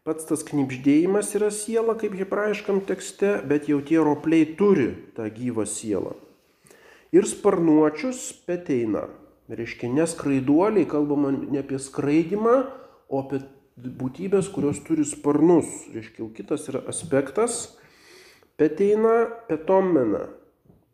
pats 0.06 0.28
tas 0.30 0.44
knipždėjimas 0.46 1.32
yra 1.38 1.50
siela, 1.50 1.96
kaip 1.98 2.14
hebrajiškam 2.14 2.84
tekste, 2.86 3.40
bet 3.50 3.66
jau 3.72 3.80
tie 3.82 3.98
ropliai 4.06 4.46
turi 4.58 4.92
tą 5.18 5.26
gyvą 5.34 5.66
sielą. 5.66 6.14
Ir 7.16 7.26
sparnuočius 7.26 8.30
peteina. 8.46 9.08
Reiškia, 9.50 9.90
neskraiduoliai, 9.94 10.88
kalbama 10.90 11.32
ne 11.34 11.62
apie 11.62 11.78
skraidimą, 11.82 12.56
o 13.10 13.22
apie 13.22 13.44
būtybės, 13.78 14.50
kurios 14.54 14.82
turi 14.86 15.06
sparnus. 15.06 15.70
Reiškia, 15.94 16.30
kitas 16.38 16.66
yra 16.70 16.82
aspektas. 16.90 17.76
Peteina 18.58 19.26
petomena. 19.50 20.28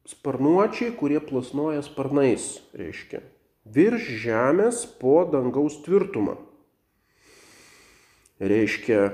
Sparnuočiai, 0.08 0.92
kurie 0.98 1.20
plasnoja 1.24 1.84
sparnais. 1.86 2.58
Reiškia, 2.76 3.22
virš 3.68 4.08
žemės 4.24 4.86
po 5.00 5.22
dangaus 5.32 5.78
tvirtumą. 5.86 6.40
Reiškia, 8.42 9.12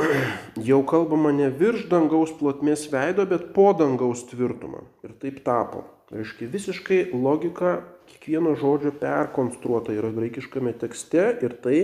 jau 0.70 0.80
kalbama 0.88 1.32
ne 1.36 1.50
virš 1.52 1.84
dangaus 1.90 2.32
plotmės 2.38 2.86
veido, 2.92 3.26
bet 3.28 3.50
po 3.52 3.70
dangaus 3.76 4.24
tvirtumą. 4.30 4.86
Ir 5.04 5.12
taip 5.20 5.42
tapo. 5.44 5.84
Reiškia, 6.10 6.48
visiškai 6.50 7.00
logika 7.12 7.82
kiekvieno 8.08 8.56
žodžio 8.58 8.94
perkonstruota 8.98 9.92
yra 9.94 10.10
graikiškame 10.16 10.72
tekste 10.80 11.28
ir 11.44 11.54
tai 11.62 11.76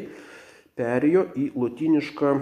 perėjo 0.77 1.29
į 1.37 1.51
lotynišką, 1.55 2.33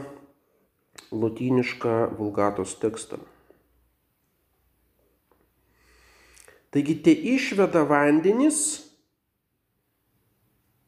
lotynišką 1.13 1.99
vulgatos 2.17 2.79
tekstą. 2.81 3.19
Taigi 6.75 6.97
te 7.07 7.13
išveda 7.35 7.85
vandenis 7.87 8.84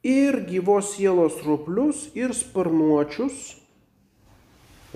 ir 0.03 0.43
gyvos 0.49 0.95
sielos 0.97 1.41
ruplius 1.45 2.09
ir 2.15 2.35
sparnuočius. 2.35 3.57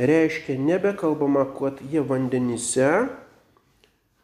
Reiškia, 0.01 0.57
nebekalbama, 0.59 1.45
kad 1.59 1.81
jie 1.91 2.01
vandenyse. 2.01 3.09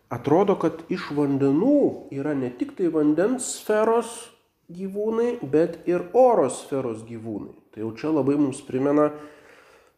Atrodo, 0.08 0.54
kad 0.56 0.84
iš 0.88 1.10
vandenų 1.16 2.08
yra 2.14 2.32
ne 2.38 2.52
tik 2.54 2.76
tai 2.78 2.88
vandens 2.94 3.48
sferos 3.58 4.30
gyvūnai, 4.72 5.36
bet 5.42 5.82
ir 5.90 6.06
oro 6.14 6.46
sferos 6.50 7.02
gyvūnai. 7.06 7.54
Tai 7.74 7.82
jau 7.82 7.90
čia 7.98 8.12
labai 8.14 8.38
mums 8.38 8.62
primena 8.64 9.10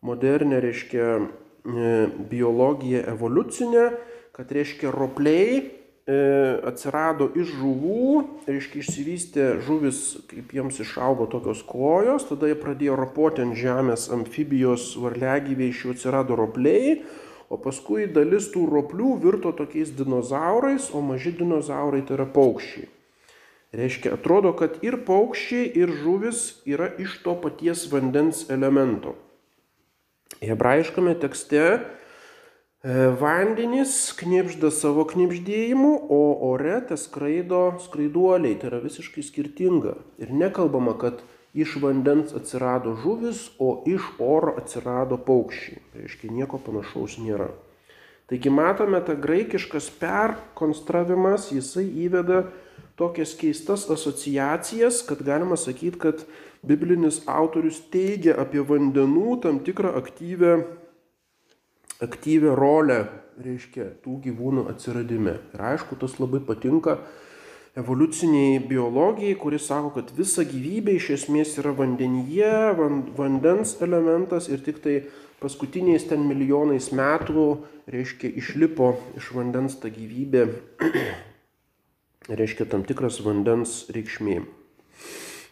modernę, 0.02 0.60
reiškia, 0.64 1.18
e, 1.18 1.92
biologiją 2.30 3.04
evoliucinę, 3.12 3.84
kad, 4.32 4.50
reiškia, 4.52 4.90
ropliai 4.94 5.77
atsirado 6.08 7.26
iš 7.36 7.50
žuvų, 7.58 8.22
reiškia, 8.48 8.80
išsivystė 8.80 9.46
žuvis, 9.66 9.98
kaip 10.30 10.54
jiems 10.56 10.80
išaugo 10.80 11.26
tokios 11.28 11.60
kojos, 11.68 12.24
tada 12.30 12.48
jie 12.48 12.56
pradėjo 12.56 12.96
ropoti 12.96 13.44
ant 13.44 13.56
žemės 13.58 14.08
amfibijos 14.14 14.94
varliagyviai, 14.96 15.68
iš 15.68 15.84
jų 15.84 15.96
atsirado 15.96 16.38
ropliai, 16.38 17.02
o 17.52 17.60
paskui 17.60 18.06
dalis 18.08 18.48
tų 18.54 18.64
roplių 18.72 19.18
virto 19.20 19.52
tokiais 19.52 19.92
dinozaurais, 19.96 20.88
o 20.96 21.04
maži 21.04 21.34
dinozaurai 21.36 22.00
tai 22.08 22.16
yra 22.16 22.28
paukščiai. 22.32 22.88
Reiškia, 23.76 24.14
atrodo, 24.16 24.54
kad 24.56 24.80
ir 24.80 25.02
paukščiai, 25.04 25.68
ir 25.76 25.92
žuvis 26.00 26.62
yra 26.64 26.88
iš 26.96 27.18
to 27.20 27.36
paties 27.36 27.84
vandens 27.92 28.46
elemento. 28.48 29.12
Hebrajiškame 30.40 31.18
tekste 31.20 31.64
e, 31.68 31.80
vandenys 32.84 34.12
knipžda 34.14 34.70
savo 34.70 35.02
knipždėjimu, 35.04 36.06
o 36.14 36.20
ore 36.52 36.78
te 36.86 36.96
skraido 36.96 37.78
skraiduoliai. 37.82 38.54
Tai 38.58 38.70
yra 38.70 38.78
visiškai 38.84 39.22
skirtinga. 39.22 39.96
Ir 40.18 40.30
nekalbama, 40.30 40.94
kad 40.98 41.22
iš 41.54 41.76
vandens 41.82 42.34
atsirado 42.34 42.94
žuvis, 43.02 43.50
o 43.58 43.82
iš 43.86 44.02
oro 44.18 44.54
atsirado 44.60 45.18
paukščiai. 45.18 45.82
Tai 45.92 46.04
reiškia, 46.04 46.30
nieko 46.30 46.58
panašaus 46.62 47.18
nėra. 47.18 47.50
Taigi 48.28 48.50
matome, 48.52 49.00
ta 49.00 49.16
graikiškas 49.16 49.88
perkonstravimas, 49.98 51.48
jisai 51.50 51.86
įveda 52.04 52.44
tokias 52.98 53.32
keistas 53.34 53.88
asociacijas, 53.90 55.00
kad 55.02 55.22
galima 55.24 55.56
sakyti, 55.56 55.98
kad 55.98 56.26
biblinis 56.62 57.22
autorius 57.26 57.80
teigia 57.90 58.36
apie 58.38 58.60
vandenų 58.60 59.38
tam 59.42 59.62
tikrą 59.64 59.94
aktyvę, 59.98 60.58
aktyvę 62.04 62.54
rolę, 62.58 62.98
reiškia, 63.42 63.92
tų 64.04 64.18
gyvūnų 64.26 64.66
atsiradime. 64.70 65.38
Ir 65.54 65.64
aišku, 65.72 65.98
tas 66.00 66.18
labai 66.22 66.40
patinka 66.44 66.98
evoliuciniai 67.78 68.58
biologijai, 68.66 69.36
kuris 69.38 69.68
sako, 69.70 69.92
kad 69.98 70.12
visa 70.16 70.44
gyvybė 70.46 70.96
iš 70.98 71.10
esmės 71.18 71.56
yra 71.60 71.72
vandenyje, 71.78 72.52
vandens 73.18 73.76
elementas 73.84 74.50
ir 74.50 74.62
tik 74.66 74.82
tai 74.82 75.00
paskutiniais 75.42 76.08
ten 76.10 76.26
milijonais 76.26 76.90
metų, 76.94 77.48
reiškia, 77.90 78.30
išlipo 78.42 78.94
iš 79.18 79.30
vandens 79.36 79.78
ta 79.82 79.90
gyvybė 79.94 80.46
reiškia 82.40 82.66
tam 82.68 82.84
tikras 82.86 83.20
vandens 83.24 83.84
reikšmė. 83.94 84.40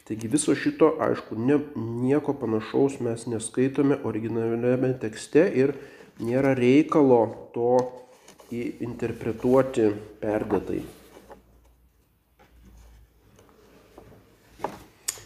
Taigi 0.06 0.28
viso 0.30 0.54
šito, 0.54 0.92
aišku, 1.02 1.34
ne, 1.34 1.58
nieko 1.74 2.36
panašaus 2.38 3.00
mes 3.02 3.24
neskaitome 3.26 3.98
originaliame 4.06 4.92
tekste 5.02 5.42
ir 5.50 5.74
nėra 6.20 6.54
reikalo 6.56 7.22
to 7.54 7.72
interpretuoti 8.52 9.90
perdėtai. 10.20 10.84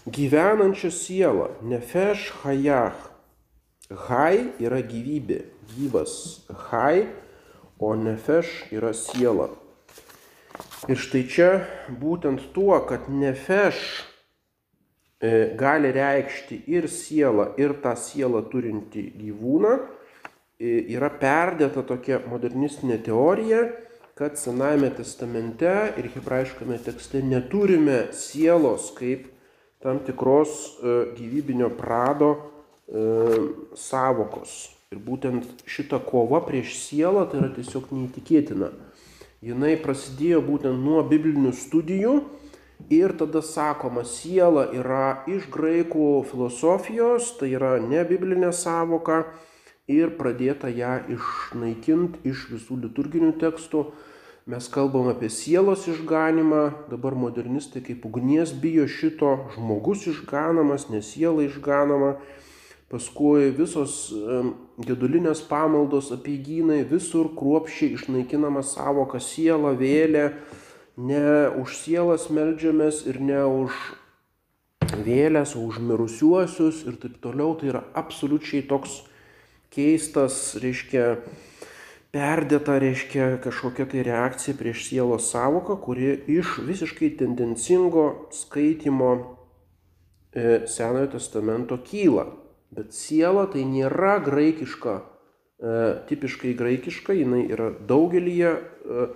gyvenančią 0.06 0.90
sielą, 0.90 1.48
nefeš 1.62 2.30
hajach. 2.42 3.08
Hai 4.06 4.52
yra 4.62 4.80
gyvybė, 4.86 5.40
gyvas. 5.72 6.46
Hai, 6.70 7.08
o 7.78 7.94
nefeš 7.98 8.50
yra 8.74 8.92
siela. 8.94 9.50
Ir 10.88 10.98
štai 10.98 11.24
čia 11.28 11.50
būtent 12.00 12.50
tuo, 12.54 12.78
kad 12.86 13.10
nefeš 13.10 13.80
e, 15.20 15.52
gali 15.58 15.90
reikšti 15.94 16.62
ir 16.70 16.88
sielą, 16.88 17.50
ir 17.60 17.76
tą 17.82 17.96
sielą 17.98 18.44
turinti 18.50 19.10
gyvūną, 19.18 19.74
yra 20.60 21.08
perdėta 21.20 21.84
tokia 21.86 22.20
modernistinė 22.28 23.00
teorija, 23.06 23.64
kad 24.18 24.36
Senajame 24.36 24.90
testamente 24.92 25.70
ir 25.96 26.10
hebrajiškame 26.12 26.76
tekste 26.84 27.22
neturime 27.24 28.10
sielos 28.12 28.90
kaip 28.98 29.30
tam 29.80 30.02
tikros 30.04 30.50
e, 30.52 30.96
gyvybinio 31.16 31.70
prado 31.78 32.34
savokos. 33.78 34.52
Ir 34.90 34.98
būtent 34.98 35.44
šita 35.70 36.00
kova 36.02 36.40
prieš 36.42 36.72
sielą 36.80 37.22
tai 37.30 37.38
yra 37.38 37.52
tiesiog 37.54 37.92
neįtikėtina 37.94 38.72
jinai 39.44 39.76
prasidėjo 39.80 40.42
būtent 40.44 40.84
nuo 40.84 41.02
biblinių 41.08 41.52
studijų 41.56 42.14
ir 42.92 43.14
tada 43.16 43.42
sakoma, 43.44 44.04
siela 44.04 44.66
yra 44.76 45.22
iš 45.28 45.48
graikų 45.52 46.24
filosofijos, 46.30 47.34
tai 47.40 47.52
yra 47.56 47.76
ne 47.80 48.04
biblinė 48.08 48.52
savoka 48.56 49.24
ir 49.90 50.14
pradėta 50.18 50.70
ją 50.72 50.98
išnaikinti 51.16 52.22
iš 52.30 52.46
visų 52.54 52.80
liturginių 52.84 53.34
tekstų. 53.40 53.84
Mes 54.50 54.66
kalbam 54.72 55.10
apie 55.10 55.28
sielos 55.30 55.84
išganimą, 55.90 56.62
dabar 56.90 57.14
modernistai 57.14 57.82
kaip 57.86 58.06
ugnies 58.08 58.54
bijo 58.56 58.86
šito, 58.90 59.34
žmogus 59.54 60.06
išganamas, 60.10 60.88
ne 60.90 61.02
siela 61.06 61.44
išganama 61.44 62.16
paskui 62.90 63.52
visos 63.54 64.08
gedulinės 64.82 65.44
pamaldos, 65.46 66.10
apiegynai, 66.16 66.82
visur 66.90 67.30
kruopščiai 67.38 67.94
išnaikinama 67.94 68.64
savoka 68.66 69.20
siela, 69.22 69.76
vėlė, 69.78 70.32
ne 70.98 71.22
už 71.60 71.76
sielas 71.84 72.26
melžiamės 72.34 73.04
ir 73.06 73.20
ne 73.22 73.44
už 73.46 73.76
vėlės, 75.06 75.54
o 75.54 75.62
už 75.68 75.78
mirusiuosius 75.86 76.82
ir 76.88 76.98
taip 77.00 77.20
toliau. 77.22 77.54
Tai 77.60 77.70
yra 77.70 77.84
absoliučiai 77.94 78.66
toks 78.66 79.04
keistas, 79.70 80.56
reiškia, 80.60 81.20
perdėta, 82.14 82.78
reiškia, 82.82 83.36
kažkokia 83.44 83.86
tai 83.90 84.04
reakcija 84.06 84.56
prieš 84.58 84.88
sielos 84.88 85.30
savoką, 85.30 85.78
kuri 85.82 86.12
iš 86.30 86.58
visiškai 86.66 87.12
tendencingo 87.20 88.06
skaitimo 88.34 89.12
e, 90.34 90.66
Senojo 90.66 91.12
testamento 91.14 91.78
kyla. 91.86 92.26
Bet 92.70 92.94
siela 92.94 93.46
tai 93.50 93.64
nėra 93.66 94.18
graikiška, 94.26 94.96
e, 94.98 95.76
tipiškai 96.10 96.54
graikiška, 96.58 97.14
jinai 97.18 97.46
yra 97.50 97.70
daugelyje, 97.86 98.52
e, 98.58 99.06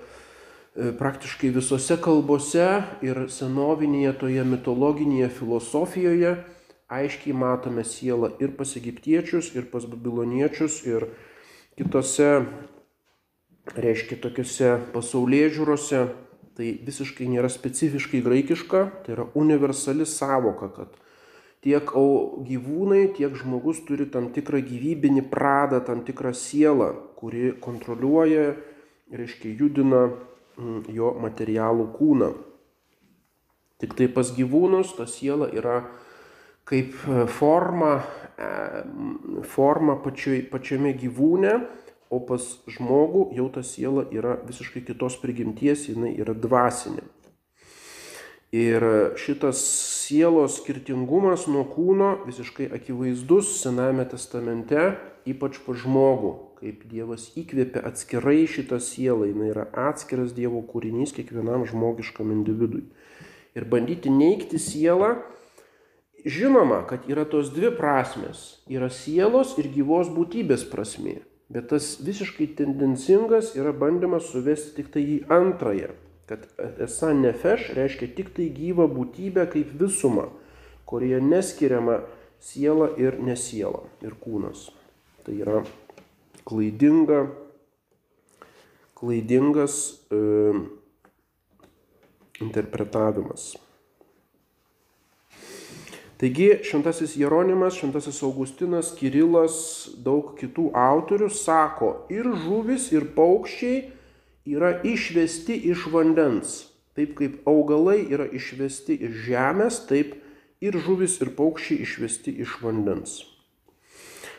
e, 0.75 0.90
praktiškai 0.99 1.51
visose 1.55 1.99
kalbose 2.03 2.69
ir 3.07 3.27
senovinėje 3.31 4.14
toje 4.23 4.47
mitologinėje 4.55 5.31
filosofijoje 5.38 6.37
aiškiai 6.92 7.37
matome 7.37 7.85
sielą 7.85 8.35
ir 8.42 8.55
pas 8.59 8.77
egiptiečius, 8.77 9.55
ir 9.57 9.68
pas 9.73 9.87
babiloniečius, 9.88 10.83
ir 10.88 11.09
kitose, 11.79 12.44
reiškia, 13.75 14.20
tokiuose 14.23 14.77
pasaulyje 14.94 15.55
žiūrose. 15.59 16.05
Tai 16.55 16.66
visiškai 16.87 17.27
nėra 17.27 17.49
specifiškai 17.51 18.20
graikiška, 18.23 18.85
tai 19.03 19.16
yra 19.16 19.25
universali 19.35 20.05
savoka, 20.07 20.68
kad 20.70 20.92
tiek 21.66 21.88
gyvūnai, 21.90 23.09
tiek 23.16 23.35
žmogus 23.40 23.81
turi 23.88 24.07
tam 24.07 24.29
tikrą 24.31 24.61
gyvybinį 24.62 25.25
pradą, 25.33 25.81
tam 25.83 26.05
tikrą 26.07 26.31
sielą, 26.37 26.92
kuri 27.18 27.57
kontroliuoja, 27.64 28.53
reiškia, 29.11 29.51
judina 29.59 30.05
mm, 30.12 30.85
jo 30.94 31.11
materialų 31.25 31.88
kūną. 31.97 32.31
Tik 33.83 33.97
tai 33.99 34.07
pas 34.12 34.31
gyvūnus 34.37 34.94
ta 34.94 35.09
siela 35.11 35.51
yra 35.51 35.81
kaip 36.68 36.94
e, 37.09 37.27
forma, 37.27 37.96
e, 38.38 38.50
forma 39.48 39.96
pačioj, 40.05 40.44
pačiame 40.53 40.94
gyvūne, 40.98 41.59
o 42.14 42.20
pas 42.24 42.44
žmogų 42.70 43.29
jau 43.37 43.48
ta 43.53 43.64
siela 43.66 44.07
yra 44.14 44.38
visiškai 44.46 44.85
kitos 44.87 45.18
prigimties, 45.22 45.88
jinai 45.90 46.14
yra 46.20 46.37
dvasinė. 46.37 47.05
Ir 48.55 48.85
šitas 49.18 49.59
sielos 50.05 50.61
skirtingumas 50.61 51.48
nuo 51.50 51.64
kūno 51.66 52.20
visiškai 52.22 52.68
akivaizdus 52.77 53.48
Sename 53.59 54.05
testamente, 54.07 54.92
ypač 55.27 55.59
pa 55.64 55.74
žmogų, 55.74 56.31
kaip 56.61 56.85
Dievas 56.87 57.33
įkvėpia 57.40 57.83
atskirai 57.88 58.44
šitą 58.46 58.79
sielą, 58.79 59.27
jinai 59.33 59.50
yra 59.50 59.64
atskiras 59.88 60.37
Dievo 60.37 60.62
kūrinys 60.68 61.16
kiekvienam 61.16 61.66
žmogiškam 61.66 62.31
individui. 62.37 62.85
Ir 63.59 63.66
bandyti 63.70 64.12
neikti 64.12 64.62
sielą, 64.62 65.16
žinoma, 66.24 66.82
kad 66.88 67.08
yra 67.08 67.24
tos 67.24 67.52
dvi 67.54 67.70
prasmes- 67.76 68.58
yra 68.76 68.90
sielos 68.90 69.58
ir 69.58 69.68
gyvos 69.68 70.08
būtybės 70.08 70.64
prasme. 70.70 71.20
Bet 71.50 71.68
tas 71.68 72.00
visiškai 72.00 72.56
tendencingas 72.56 73.54
yra 73.56 73.72
bandymas 73.72 74.32
suvesti 74.32 74.74
tik 74.76 74.92
tai 74.92 75.02
į 75.02 75.26
antrąją 75.28 75.92
kad 76.26 76.46
esą 76.80 77.12
nefeš 77.18 77.68
reiškia 77.76 78.08
tik 78.16 78.32
tai 78.37 78.48
gyvą 78.54 78.87
būtybę 78.92 79.44
kaip 79.52 79.72
visumą, 79.80 80.30
kurioje 80.88 81.20
neskiriama 81.24 81.98
siela 82.40 82.90
ir 83.00 83.18
nesiela 83.20 83.84
ir 84.04 84.16
kūnas. 84.20 84.70
Tai 85.24 85.34
yra 85.37 85.60
klaidinga, 86.48 87.26
klaidingas 88.96 89.76
e, 90.12 90.20
interpretavimas. 92.44 93.52
Taigi 96.20 96.61
šventasis 96.62 97.16
Jeronimas, 97.18 97.74
šventasis 97.74 98.20
Augustinas, 98.22 98.92
Kirilas, 98.94 99.57
daug 99.98 100.37
kitų 100.38 100.68
autorių 100.79 101.27
sako, 101.35 101.90
ir 102.12 102.29
žuvis, 102.44 102.92
ir 102.94 103.09
paukščiai 103.16 103.81
yra 104.55 104.77
išvesti 104.87 105.57
iš 105.72 105.88
vandens. 105.90 106.61
Taip 106.94 107.16
kaip 107.18 107.48
augalai 107.50 108.05
yra 108.07 108.29
išvesti 108.31 108.94
iš 109.09 109.24
žemės, 109.27 109.81
taip 109.88 110.14
ir 110.62 110.79
žuvis 110.79 111.18
ir 111.24 111.33
paukščiai 111.35 111.83
išvesti 111.83 112.37
iš 112.44 112.61
vandens. 112.62 113.24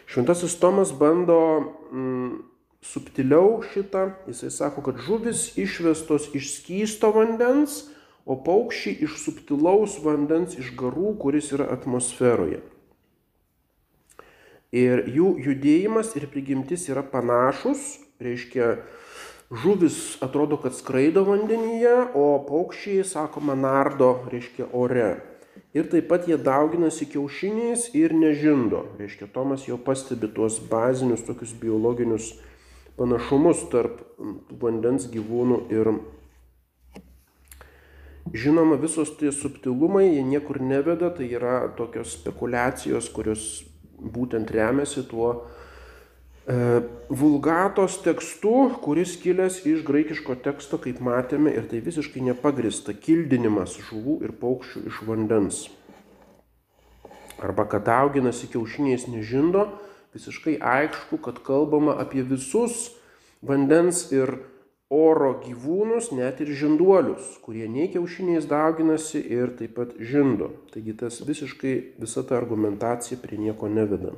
Šventasis 0.07 0.55
Tomas 0.61 0.93
bando 0.95 1.39
mm, 1.91 2.37
subtiliau 2.85 3.59
šitą, 3.73 4.13
jisai 4.29 4.53
sako, 4.53 4.85
kad 4.85 5.01
žuvis 5.03 5.49
išvestos 5.59 6.29
iš 6.37 6.53
skysto 6.59 7.11
vandens, 7.15 7.89
o 8.25 8.37
paukščiai 8.41 9.05
iš 9.05 9.19
subtilaus 9.21 9.99
vandens, 10.03 10.57
iš 10.57 10.73
garų, 10.77 11.13
kuris 11.21 11.51
yra 11.53 11.69
atmosferoje. 11.75 12.63
Ir 14.75 15.05
jų 15.07 15.35
judėjimas 15.45 16.15
ir 16.19 16.25
prigimtis 16.31 16.89
yra 16.91 17.05
panašus, 17.05 17.85
reiškia, 18.19 18.79
žuvis 19.53 20.17
atrodo, 20.25 20.57
kad 20.59 20.75
skraido 20.75 21.23
vandenyje, 21.27 21.93
o 22.17 22.25
paukščiai, 22.49 23.05
sakoma, 23.07 23.55
nardo, 23.55 24.17
reiškia, 24.33 24.67
ore. 24.73 25.13
Ir 25.75 25.87
taip 25.91 26.09
pat 26.09 26.27
jie 26.27 26.35
dauginasi 26.39 27.07
kiaušiniais 27.11 27.89
ir 27.95 28.15
nežindo. 28.15 28.85
Reiškia, 28.99 29.29
Tomas 29.31 29.67
jau 29.67 29.77
pastebi 29.79 30.27
tuos 30.31 30.57
bazinius 30.71 31.23
tokius 31.27 31.53
biologinius 31.59 32.33
panašumus 32.95 33.65
tarp 33.71 34.01
vandens 34.61 35.07
gyvūnų 35.11 35.59
ir 35.75 35.91
Žinoma, 38.33 38.79
visos 38.81 39.11
tie 39.19 39.29
subtilumai, 39.31 40.07
jie 40.15 40.23
niekur 40.25 40.57
neveda, 40.61 41.11
tai 41.13 41.27
yra 41.37 41.67
tokios 41.77 42.15
spekulacijos, 42.17 43.11
kurios 43.13 43.65
būtent 44.01 44.49
remiasi 44.51 45.05
tuo 45.07 45.45
E, 46.45 46.81
vulgatos 47.09 47.97
tekstu, 48.05 48.51
kuris 48.85 49.15
kilęs 49.17 49.63
iš 49.65 49.81
graikiško 49.87 50.35
teksto, 50.45 50.77
kaip 50.77 50.99
matėme, 51.01 51.49
ir 51.49 51.65
tai 51.71 51.79
visiškai 51.81 52.21
nepagrista 52.21 52.93
kildinimas 52.93 53.73
žuvų 53.87 54.19
ir 54.27 54.33
paukščių 54.37 54.83
iš 54.91 54.99
vandens. 55.07 55.63
Arba 57.41 57.65
kad 57.71 57.87
dauginasi 57.89 58.51
kiaušiniais 58.53 59.07
nežindo, 59.09 59.65
visiškai 60.13 60.59
aišku, 60.61 61.17
kad 61.25 61.41
kalbama 61.41 61.97
apie 62.03 62.21
visus 62.21 62.91
vandens 63.41 64.05
ir 64.13 64.37
oro 64.95 65.33
gyvūnus, 65.43 66.11
net 66.15 66.39
ir 66.43 66.53
žinduolius, 66.55 67.35
kurie 67.43 67.67
nei 67.71 67.89
kiaušiniais 67.91 68.47
dauginasi 68.47 69.19
ir 69.19 69.51
taip 69.59 69.75
pat 69.79 69.91
žindo. 69.99 70.53
Taigi 70.71 70.95
tas 71.01 71.19
visiškai 71.27 71.75
visa 71.99 72.23
ta 72.23 72.39
argumentacija 72.39 73.19
prie 73.19 73.39
nieko 73.41 73.67
neveda. 73.71 74.15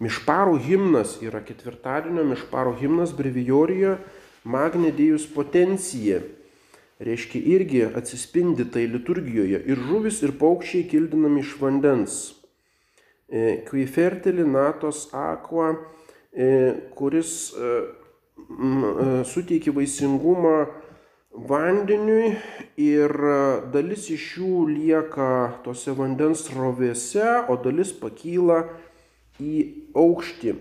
Mišparų 0.00 0.56
himnas 0.64 1.18
yra 1.20 1.42
ketvirtadienio 1.44 2.24
mišparų 2.30 2.78
himnas 2.80 3.12
brevijorijoje 3.16 3.98
Magne 4.44 4.94
Dėjus 4.96 5.26
potencija. 5.34 6.22
reiškia 7.00 7.40
irgi 7.54 7.84
atsispindi 7.96 8.66
tai 8.68 8.86
liturgijoje. 8.86 9.62
Ir 9.72 9.78
žuvis, 9.88 10.18
ir 10.20 10.34
paukščiai 10.36 10.84
kildinami 10.90 11.40
iš 11.40 11.54
vandens. 11.60 12.16
E, 13.30 13.62
qui 13.64 13.86
fertili 13.86 14.44
natos 14.44 15.06
aqua, 15.16 15.70
kuris 16.94 17.32
e, 17.58 17.72
suteikia 19.26 19.74
vaisingumą 19.74 20.54
vandeniui 21.30 22.34
ir 22.78 23.14
dalis 23.74 24.08
iš 24.10 24.26
jų 24.38 24.64
lieka 24.70 25.30
tose 25.64 25.94
vandens 25.94 26.48
rovėse, 26.54 27.26
o 27.50 27.56
dalis 27.62 27.92
pakyla 27.94 28.64
į 29.40 29.54
aukštį, 29.96 30.54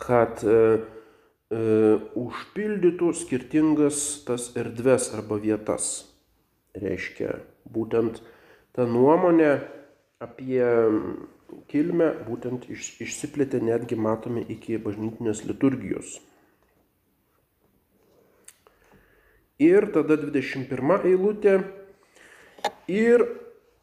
kad 0.00 0.44
e, 0.44 0.58
e, 1.50 1.62
užpildytų 2.18 3.12
skirtingas 3.16 4.24
tas 4.28 4.50
erdves 4.58 5.10
arba 5.16 5.38
vietas. 5.40 6.10
Reiškia, 6.74 7.38
būtent 7.70 8.20
ta 8.74 8.86
nuomonė 8.90 9.52
apie 10.24 10.64
kilmę 11.70 12.10
būtent 12.26 12.68
iš, 12.72 12.94
išsiplėtė 13.04 13.60
netgi 13.64 13.96
matome 13.98 14.44
iki 14.54 14.78
bažnytinės 14.82 15.44
liturgijos. 15.48 16.18
Ir 19.62 19.86
tada 19.94 20.16
21 20.18 21.04
eilutė. 21.06 21.60
Ir 22.90 23.22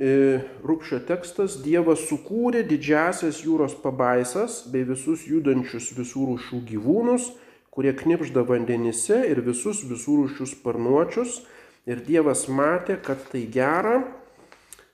e, 0.01 0.41
rūpšio 0.67 0.99
tekstas 1.07 1.55
Dievas 1.63 2.03
sukūrė 2.09 2.65
didžiasias 2.67 3.39
jūros 3.45 3.77
pabaisas 3.79 4.65
bei 4.67 4.83
visus 4.83 5.23
judančius 5.29 5.93
visų 5.95 6.27
rūšių 6.33 6.59
gyvūnus, 6.73 7.29
kurie 7.71 7.93
knipžda 7.95 8.43
vandenyse 8.43 9.21
ir 9.31 9.39
visus 9.45 9.85
visų 9.87 10.25
rūšių 10.25 10.49
sparnuočius. 10.57 11.39
Ir 11.87 12.03
Dievas 12.05 12.45
matė, 12.51 12.99
kad 13.01 13.23
tai 13.31 13.47
gera. 13.49 14.03